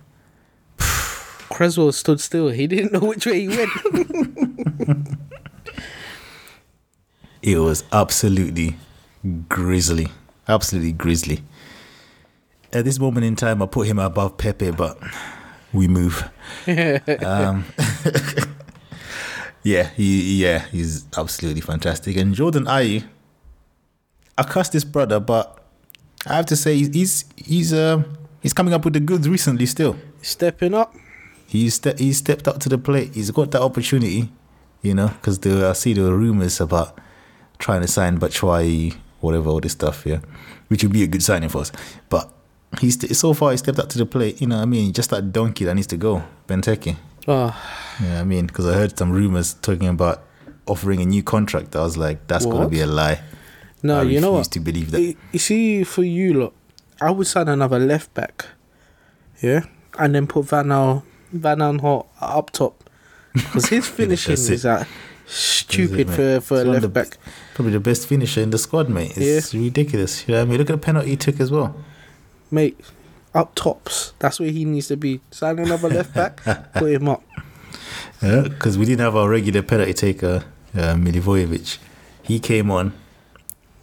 [1.57, 2.49] Cresswell stood still.
[2.49, 3.71] He didn't know which way he went.
[7.43, 8.77] it was absolutely
[9.49, 10.09] grisly.
[10.49, 11.43] Absolutely grisly.
[12.73, 14.99] At this moment in time, I put him above Pepe, but
[15.73, 16.29] we move.
[17.25, 17.65] um,
[19.67, 22.17] yeah, he yeah, he's absolutely fantastic.
[22.17, 23.03] And Jordan Ayew,
[24.39, 25.59] I cussed this brother, but
[26.25, 28.05] I have to say he's he's he's uh,
[28.41, 29.67] he's coming up with the goods recently.
[29.67, 30.95] Still, Stepping up.
[31.49, 33.15] he's ste- he's stepped up to the plate.
[33.15, 34.31] He's got that opportunity,
[34.83, 36.97] you know, because I see the rumors about
[37.59, 40.21] trying to sign Batshuayi, whatever, all this stuff, yeah,
[40.69, 41.73] which would be a good signing for us.
[42.09, 42.33] But
[42.81, 44.41] he's so far he stepped up to the plate.
[44.41, 46.97] You know, what I mean, just that donkey that needs to go, Benteke.
[47.29, 47.55] Oh,
[48.03, 50.23] Yeah, I mean, because I heard some rumors talking about
[50.67, 51.75] offering a new contract.
[51.77, 53.21] I was like, that's gonna be a lie.
[53.83, 54.51] no, I you know what?
[54.53, 55.01] to believe that.
[55.33, 56.53] You, see, for you lot,
[57.01, 58.47] I would sign another left back.
[59.43, 59.65] Yeah,
[59.99, 62.89] and then put Van Al Van Aanholt up top
[63.35, 64.51] because his finishing it.
[64.51, 64.85] is uh,
[65.27, 66.17] stupid mate.
[66.17, 67.19] for for a It's left the- back.
[67.55, 69.13] Probably the best finisher in the squad, mate.
[69.17, 70.29] It's ridiculous.
[70.29, 70.59] You know what I mean?
[70.59, 71.75] Look at the penalty he took as well.
[72.51, 72.79] Mate,
[73.37, 74.15] up tops.
[74.19, 75.21] That's where he needs to be.
[75.31, 76.43] Sign another left back.
[76.75, 77.23] Put him up.
[78.23, 81.79] Yeah, because we didn't have our regular penalty taker, uh, Milivojevic.
[82.23, 82.95] He came on,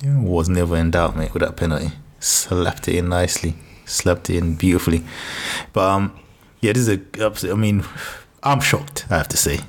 [0.04, 1.92] was never in doubt, mate, with that penalty.
[2.20, 5.04] Slapped it in nicely, slapped it in beautifully.
[5.72, 6.20] But um,
[6.62, 7.52] yeah, this is a.
[7.52, 7.86] I mean,
[8.42, 9.06] I'm shocked.
[9.10, 9.60] I have to say,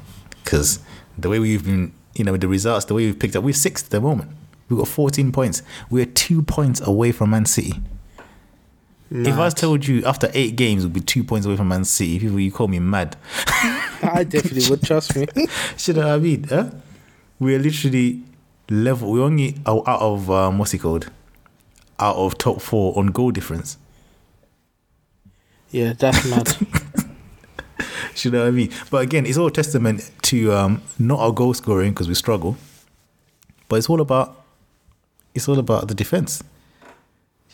[0.42, 0.80] because
[1.18, 3.52] the way we've been, you know, with the results, the way we've picked up, we're
[3.52, 4.30] sixth at the moment.
[4.68, 5.62] We've got 14 points.
[5.90, 7.74] We're two points away from Man City.
[9.16, 12.18] If I told you after eight games we'd be two points away from Man City,
[12.18, 13.16] people you call me mad.
[13.46, 15.28] I definitely would trust me.
[15.76, 16.42] Should I mean?
[16.44, 16.70] Huh?
[17.38, 18.22] We're literally
[18.68, 19.12] level.
[19.12, 21.12] We're only out out of um, what's it called?
[22.00, 23.78] Out of top four on goal difference.
[25.70, 26.48] Yeah, that's mad.
[28.16, 28.70] Should you know what I mean?
[28.90, 32.56] But again, it's all testament to um, not our goal scoring because we struggle,
[33.68, 34.44] but it's all about
[35.36, 36.42] it's all about the defense.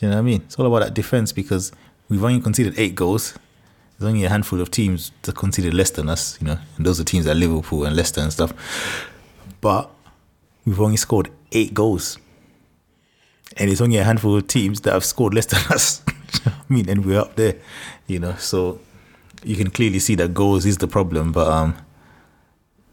[0.01, 0.41] You know what I mean?
[0.41, 1.71] It's all about that defense because
[2.09, 3.37] we've only conceded eight goals.
[3.97, 6.99] There's only a handful of teams that conceded less than us, you know, and those
[6.99, 8.51] are teams like Liverpool and Leicester and stuff.
[9.61, 9.91] But
[10.65, 12.17] we've only scored eight goals.
[13.57, 16.01] And it's only a handful of teams that have scored less than us.
[16.45, 17.57] I mean, and we're up there,
[18.07, 18.79] you know, so
[19.43, 21.75] you can clearly see that goals is the problem, but um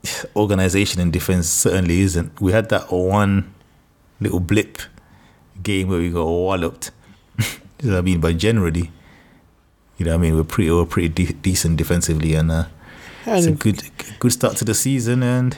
[0.37, 2.39] organization and defense certainly isn't.
[2.39, 3.55] We had that one
[4.21, 4.79] little blip
[5.63, 6.91] game where we got walloped.
[7.83, 8.21] You know what I mean?
[8.21, 8.91] But generally,
[9.99, 12.65] you know what I mean, we're pretty we're pretty de- decent defensively and uh
[13.27, 13.83] it's a good
[14.19, 15.57] good start to the season and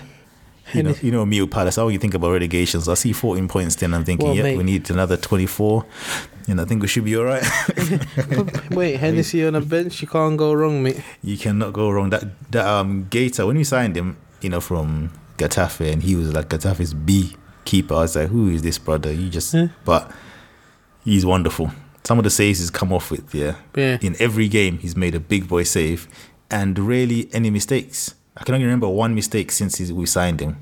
[0.75, 1.77] you know, And- you know me, Palace.
[1.77, 2.89] How you think about relegations?
[2.89, 3.75] I see 14 points.
[3.77, 5.85] Then I'm thinking, Well, yeah, mate- we need another 24,
[6.47, 7.43] and I think we should be all right.
[8.71, 11.01] wait, Hennessy on a bench, you can't go wrong, mate.
[11.25, 12.11] you cannot go wrong.
[12.11, 16.33] That that um Guaita when we signed him, you know, from Getafe, and he was
[16.33, 17.95] like Getafe's B keeper.
[17.95, 19.13] I was like, who is this brother?
[19.13, 19.69] You just, Yeah.
[19.85, 20.11] but
[21.05, 21.71] he's wonderful.
[22.11, 23.55] Some of the saves he's come off with, yeah.
[23.77, 23.97] Yeah.
[24.03, 26.09] In every game, he's made a big boy save,
[26.51, 28.17] and rarely any mistakes.
[28.37, 30.61] I can only remember one mistake since we signed him.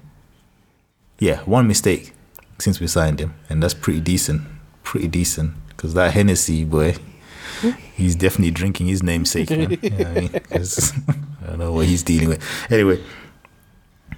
[1.19, 2.13] Yeah, one mistake
[2.59, 4.43] since we signed him, and that's pretty decent.
[4.83, 6.97] Pretty decent, because that Hennessy boy,
[7.95, 9.71] he's definitely drinking his namesake, man.
[9.71, 10.31] You know what I mean?
[11.43, 12.45] I don't know what he's dealing with.
[12.71, 13.03] Anyway,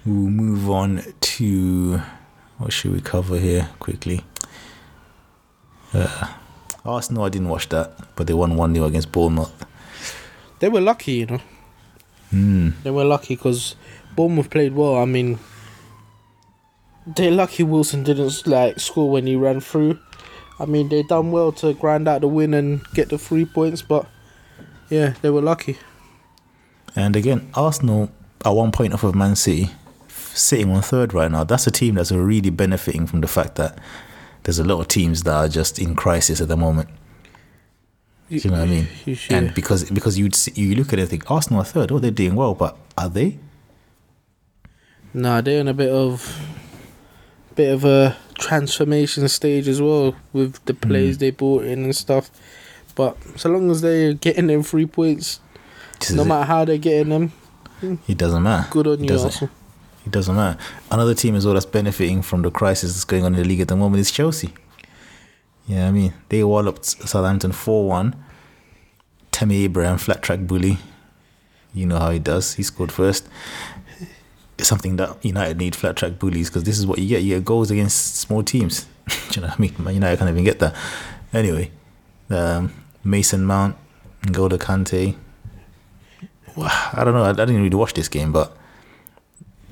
[0.05, 2.03] we'll move on to
[2.59, 4.25] what should we cover here quickly?
[5.95, 6.35] Uh,
[6.85, 9.67] Arsenal, I didn't watch that, but they won 1 0 against Bournemouth.
[10.61, 11.41] They were lucky, you know.
[12.31, 12.71] Hmm.
[12.83, 13.77] They were lucky because
[14.15, 14.97] Bournemouth played well.
[14.97, 15.39] I mean,
[17.07, 19.99] they're lucky Wilson didn't like score when he ran through.
[20.59, 23.83] I mean, they done well to grind out the win and get the three points,
[23.83, 24.07] but
[24.91, 25.79] yeah, they were lucky.
[26.95, 28.11] And again, Arsenal
[28.45, 29.71] are one point off of Man City,
[30.09, 31.45] sitting on third right now.
[31.45, 33.79] That's a team that's really benefiting from the fact that
[34.45, 36.89] there's a lot of teams that are just in crisis at the moment.
[38.29, 38.89] Do you know what I mean?
[39.05, 41.99] You And because because you'd you look at it and think Arsenal are third, oh
[41.99, 43.39] they're doing well, but are they?
[45.13, 46.41] Nah, they're in a bit of
[47.57, 50.89] bit of a transformation stage as well with the hmm.
[50.89, 52.31] players they brought in and stuff.
[52.95, 55.41] But so long as they're getting them three points,
[55.95, 56.25] no is it.
[56.25, 57.33] matter how they're getting them,
[58.07, 58.69] It doesn't matter.
[58.71, 59.51] good on It you, Arsenal.
[60.07, 60.59] It doesn't matter.
[60.91, 63.61] Another team as well that's benefiting from the crisis that's going on in the league
[63.61, 64.51] at the moment is Chelsea.
[65.67, 68.17] Yeah, I mean they walloped Southampton four one.
[69.31, 70.79] Tammy Abraham flat track bully.
[71.73, 72.55] You know how he does.
[72.55, 73.29] He scored first.
[74.59, 77.23] It's something that United need flat track bullies because this is what you get.
[77.23, 78.87] You get goals against small teams.
[79.07, 79.95] Do you know what I mean?
[79.95, 80.75] United can't even get that.
[81.33, 81.71] Anyway,
[82.31, 82.73] um,
[83.05, 83.77] Mason Mount,
[84.23, 85.17] N'Golo Kante.
[86.57, 87.23] I don't know.
[87.23, 88.57] I, I didn't really watch this game, but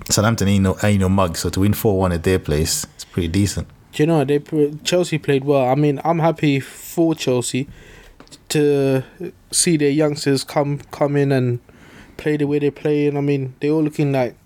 [0.09, 1.37] Southampton ain't no, ain't no mug.
[1.37, 3.69] So to win 4 1 at their place, it's pretty decent.
[3.93, 4.39] Do you know they
[4.85, 5.69] Chelsea played well?
[5.69, 7.69] I mean, I'm happy for Chelsea
[8.51, 9.03] to
[9.51, 11.61] see their youngsters come come in and
[12.17, 13.07] play the way they play.
[13.07, 14.37] And I mean, they're all looking like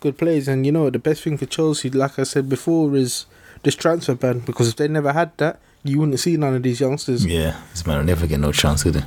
[0.00, 0.48] good players.
[0.48, 3.26] And you know, the best thing for Chelsea, like I said before, is
[3.62, 6.80] this transfer ban because if they never had that, you wouldn't see none of these
[6.80, 7.24] youngsters.
[7.24, 9.02] Yeah, this man will never get no chance, would he?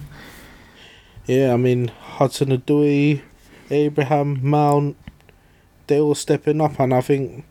[1.26, 3.22] Yeah, I mean Hudson Odoi,
[3.70, 4.98] Abraham Mount,
[5.90, 7.44] they're all stepping up, and I think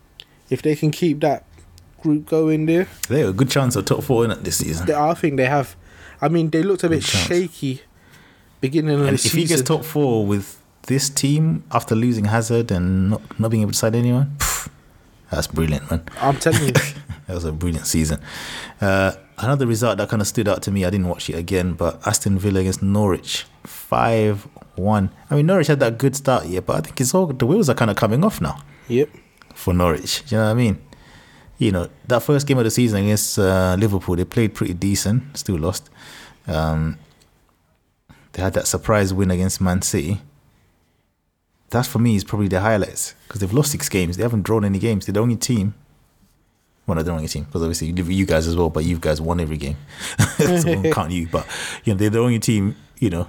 [0.48, 1.44] if they can keep that
[2.00, 4.86] group going there, They have a good chance of top four in it this season.
[4.86, 5.76] they, I think they have.
[6.22, 7.26] I mean, they looked a bit chance.
[7.26, 7.82] shaky
[8.60, 12.70] beginning of And the if he gets top four with this team after losing Hazard
[12.72, 14.68] and not, not being able to sign anyone, pff,
[15.30, 16.02] that's brilliant, man.
[16.20, 16.72] I'm telling you,
[17.26, 18.20] That was a brilliant season.
[18.80, 21.74] Uh, another result that kind of stood out to me, I didn't watch it again,
[21.74, 25.10] but Aston Villa against Norwich, 5 1.
[25.30, 27.68] I mean, Norwich had that good start, yeah, but I think it's all the wheels
[27.68, 29.08] are kind of coming off now yep.
[29.54, 30.24] for Norwich.
[30.26, 30.78] Do you know what I mean?
[31.58, 35.36] You know, that first game of the season against uh, Liverpool, they played pretty decent,
[35.36, 35.90] still lost.
[36.46, 36.98] Um,
[38.32, 40.20] they had that surprise win against Man City.
[41.70, 44.16] That for me is probably the highlights because they've lost six games.
[44.16, 45.06] They haven't drawn any games.
[45.06, 45.74] They're the only team.
[46.88, 49.40] Well, not the only team because obviously you guys as well, but you guys won
[49.40, 49.76] every game.
[50.38, 51.46] so count you, but
[51.84, 53.28] you know they're the only team you know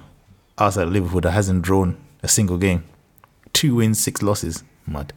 [0.58, 2.84] outside of Liverpool that hasn't drawn a single game.
[3.52, 4.64] Two wins, six losses.
[4.86, 5.12] Mad.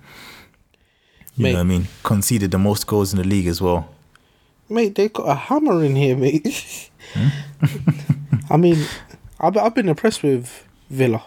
[1.38, 1.52] You Mate.
[1.54, 1.88] know what I mean?
[2.04, 3.88] Conceded the most goals in the league as well.
[4.68, 6.90] Mate, they got a hammer in here, mate.
[7.14, 7.28] Hmm?
[8.50, 8.86] I mean,
[9.40, 11.24] I've, I've been impressed with Villa.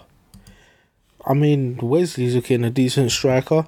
[1.25, 3.67] I mean, Wesley's looking a decent striker.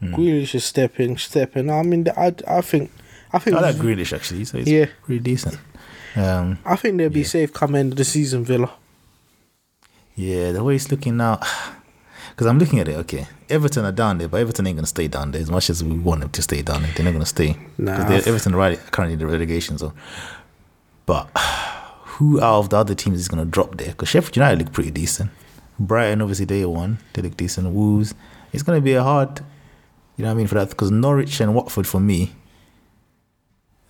[0.00, 0.14] Hmm.
[0.14, 1.70] Grealish is stepping, stepping.
[1.70, 2.90] I mean, I, I think,
[3.32, 4.86] I think, I like Grealish actually, so he's Yeah.
[5.04, 5.58] pretty decent.
[6.14, 7.26] Um, I think they'll be Yeah.
[7.26, 8.70] safe come end of the season, Villa.
[10.14, 11.40] yeah, the way it's looking now,
[12.30, 12.96] because I'm looking at it.
[12.96, 15.82] Okay, Everton are down there, but Everton ain't gonna stay down there as much as
[15.84, 16.92] we want them to stay down there.
[16.94, 17.56] They're not gonna stay.
[17.78, 17.96] Nah.
[17.96, 19.92] 'Cause they're- Everton are right currently in the relegation zone.
[21.06, 21.28] But
[22.16, 23.88] who out of the other teams is gonna drop there?
[23.88, 25.30] Because Sheffield United look pretty decent.
[25.78, 26.98] Brighton obviously they won.
[27.12, 27.68] They look decent.
[27.70, 28.14] Wolves.
[28.52, 29.40] It's gonna be a hard.
[30.16, 32.32] You know what I mean for that because Norwich and Watford for me.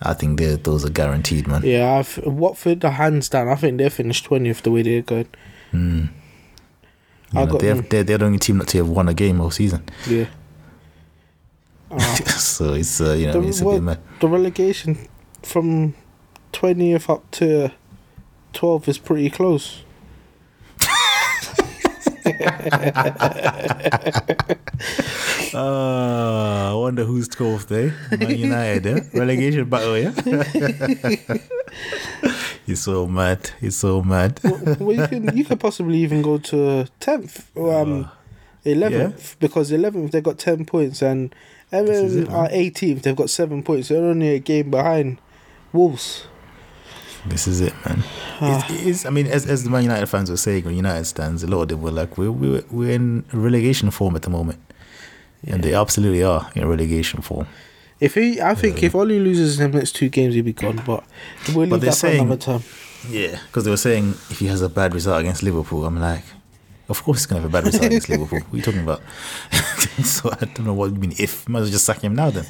[0.02, 1.62] I think they're, those are guaranteed, man.
[1.64, 3.48] Yeah, I've, Watford, the hands down.
[3.48, 5.28] I think they're finished 20th the way they're going.
[5.72, 6.08] You
[7.32, 9.40] know, got they have, they're, they're the only team not to have won a game
[9.40, 9.84] all season.
[10.06, 10.26] Yeah.
[12.36, 15.08] so it's uh, you know The, I mean, it's a what- bit the relegation
[15.42, 15.94] from
[16.52, 17.70] 20th up to
[18.52, 19.82] 12 is pretty close.
[25.54, 27.94] Uh, I wonder who's 12th there.
[28.18, 29.00] Man United, eh?
[29.14, 30.10] relegation battle, yeah.
[32.66, 33.50] He's so mad.
[33.60, 34.40] He's so mad.
[34.44, 38.10] well, you can you could possibly even go to 10th, um,
[38.66, 41.34] 11th, because 11th they've got 10 points and
[41.72, 43.88] Everton are 18th, they've got 7 points.
[43.88, 45.18] They're only a game behind
[45.72, 46.26] Wolves.
[47.28, 48.02] This is it, man.
[48.40, 51.42] It's, it's, I mean, as, as the Man United fans were saying, when United stands,
[51.42, 54.60] a lot of them were like, we're, we're, we're in relegation form at the moment.
[55.46, 57.46] And they absolutely are in relegation form.
[57.98, 60.82] If he, I think if Ole loses the next two games, he'll be gone.
[60.84, 61.04] But
[61.54, 62.62] we'll But leave they're that for another time.
[63.08, 66.24] Yeah, because they were saying if he has a bad result against Liverpool, I'm like,
[66.88, 68.40] of course he's gonna have a bad result against Liverpool.
[68.40, 69.00] What are you talking about?
[70.04, 71.14] so I don't know what you mean.
[71.18, 72.44] If might as well just sack him now then.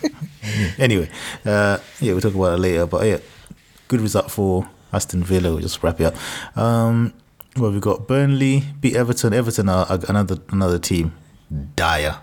[0.78, 1.08] anyway,
[1.44, 2.86] uh, yeah, we'll talk about it later.
[2.86, 3.18] But yeah,
[3.92, 5.50] good result for Aston Villa.
[5.50, 6.56] We'll just wrap it up.
[6.56, 7.12] Um,
[7.58, 9.34] well, we've got Burnley beat Everton.
[9.34, 11.12] Everton are are another another team.
[11.76, 12.16] Dire,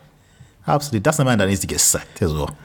[0.68, 1.02] absolutely.
[1.02, 2.58] That's the man that needs to get sacked as well.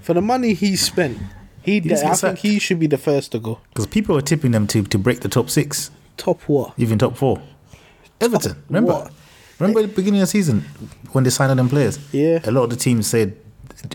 [0.00, 1.18] For the money he spent,
[1.60, 3.60] he, to I think he should be the first to go.
[3.68, 5.90] Because people are tipping them to to break the top six.
[6.16, 6.72] Top what?
[6.78, 7.42] even top four.
[8.22, 8.92] Everton, remember?
[8.92, 9.12] what?
[9.58, 10.62] Remember the beginning of the season
[11.12, 11.98] when they signed them players?
[12.12, 12.40] Yeah.
[12.44, 13.36] A lot of the teams said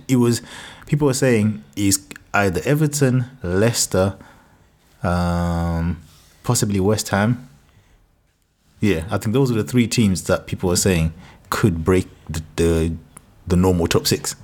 [0.07, 0.43] it was
[0.85, 4.17] people were saying is either Everton, Leicester,
[5.05, 6.01] um,
[6.43, 7.47] possibly West Ham.
[8.81, 11.13] Yeah, I think those are the three teams that people were saying
[11.49, 12.95] could break the the,
[13.47, 14.35] the normal top six.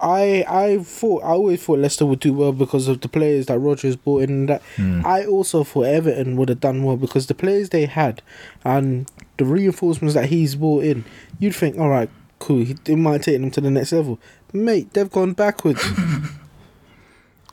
[0.00, 3.58] I I thought I always thought Leicester would do well because of the players that
[3.58, 4.46] Rodgers brought in.
[4.46, 5.02] That Hmm.
[5.04, 8.22] I also thought Everton would have done well because the players they had
[8.64, 11.04] and the reinforcements that he's brought in.
[11.38, 14.18] You'd think, all right, cool, he, he might take them to the next level,
[14.52, 14.92] mate.
[14.92, 15.82] They've gone backwards.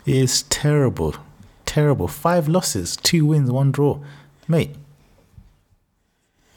[0.05, 1.15] It's terrible,
[1.71, 2.07] terrible.
[2.07, 3.99] Five losses, two wins, one draw,
[4.47, 4.75] mate.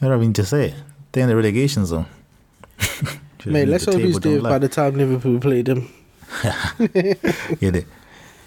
[0.03, 0.75] I don't mean to say.
[1.13, 2.07] They're in the relegation zone.
[3.47, 5.89] Mate, let's hope he's there by the time Liverpool play them.
[7.63, 7.87] Get it?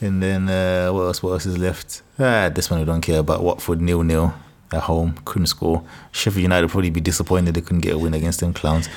[0.02, 1.24] And then uh, what else?
[1.24, 2.02] What else is left?
[2.20, 3.44] Ah, this one we don't care about.
[3.44, 4.34] Watford nil nil
[4.72, 5.84] at home, couldn't score.
[6.12, 8.90] Sheffield United probably be disappointed they couldn't get a win against them clowns.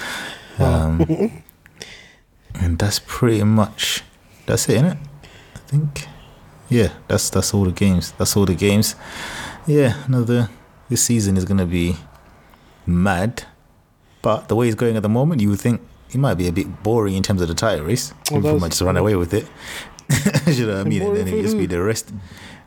[0.58, 1.00] Um,
[2.54, 4.02] and that's pretty much
[4.46, 5.06] that's it, isn't it, innit?
[5.54, 6.08] I think.
[6.70, 8.12] Yeah, that's that's all the games.
[8.12, 8.94] That's all the games.
[9.66, 10.48] Yeah, another
[10.88, 11.96] this season is gonna be
[12.86, 13.44] mad.
[14.22, 16.52] But the way it's going at the moment, you would think it might be a
[16.52, 18.12] bit boring in terms of the title race.
[18.30, 19.46] Well, People might just run away with it.
[20.46, 21.02] you know what I mean?
[21.02, 22.12] And then it just be the rest.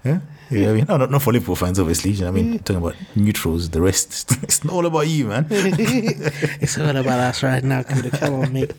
[0.04, 0.70] Yeah, yeah.
[0.70, 2.12] I mean, no, not, not for Liverpool fans, obviously.
[2.12, 2.60] You know what I mean?
[2.60, 4.32] Talking about neutrals, the rest.
[4.44, 5.48] It's not all about you, man.
[5.50, 7.84] it's all about us right now.
[7.84, 8.74] Come on, mate.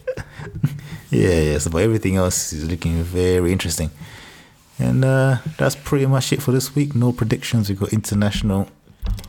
[1.11, 1.59] Yeah, yeah.
[1.59, 3.91] So, but everything else is looking very interesting.
[4.79, 6.95] And uh, that's pretty much it for this week.
[6.95, 7.69] No predictions.
[7.69, 8.69] We've got international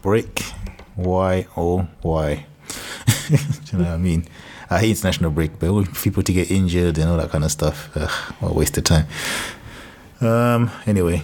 [0.02, 0.42] break.
[0.96, 2.46] Why, oh, why?
[3.30, 3.36] Do
[3.72, 4.28] you know what I mean?
[4.70, 7.96] I hate international break, but people to get injured and all that kind of stuff.
[7.96, 9.06] Ugh, what a waste of time.
[10.22, 11.22] Um, anyway,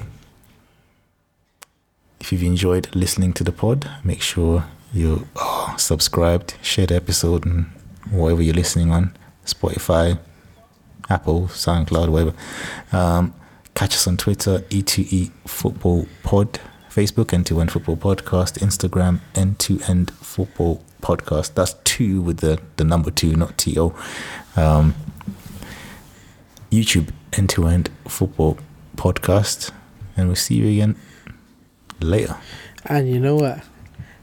[2.19, 7.45] if you've enjoyed listening to the pod, make sure you oh, subscribed, share the episode,
[7.45, 7.65] and
[8.11, 10.19] whatever you're listening on Spotify,
[11.09, 12.33] Apple, SoundCloud, whatever.
[12.91, 13.33] Um,
[13.81, 21.55] catch us on Twitter, E2E Football Pod, Facebook, N2N Football Podcast, Instagram, N2N Football Podcast.
[21.55, 23.91] That's two with the, the number two, not TO.
[24.55, 24.93] Um,
[26.69, 28.59] YouTube, N2N Football
[28.97, 29.71] Podcast.
[30.15, 30.95] And we'll see you again
[32.01, 32.37] later.
[32.85, 33.63] And you know what?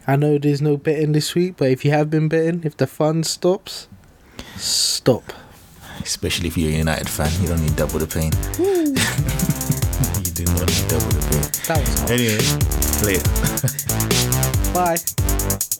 [0.07, 2.87] I know there's no betting this week, but if you have been betting, if the
[2.87, 3.89] fun stops,
[4.55, 5.33] stop.
[5.99, 8.31] Especially if you're a United fan, you don't need double the pain.
[10.39, 11.41] You do not need double the pain.
[11.67, 12.39] That was Anyway,
[13.03, 13.27] later.
[14.73, 15.78] Bye.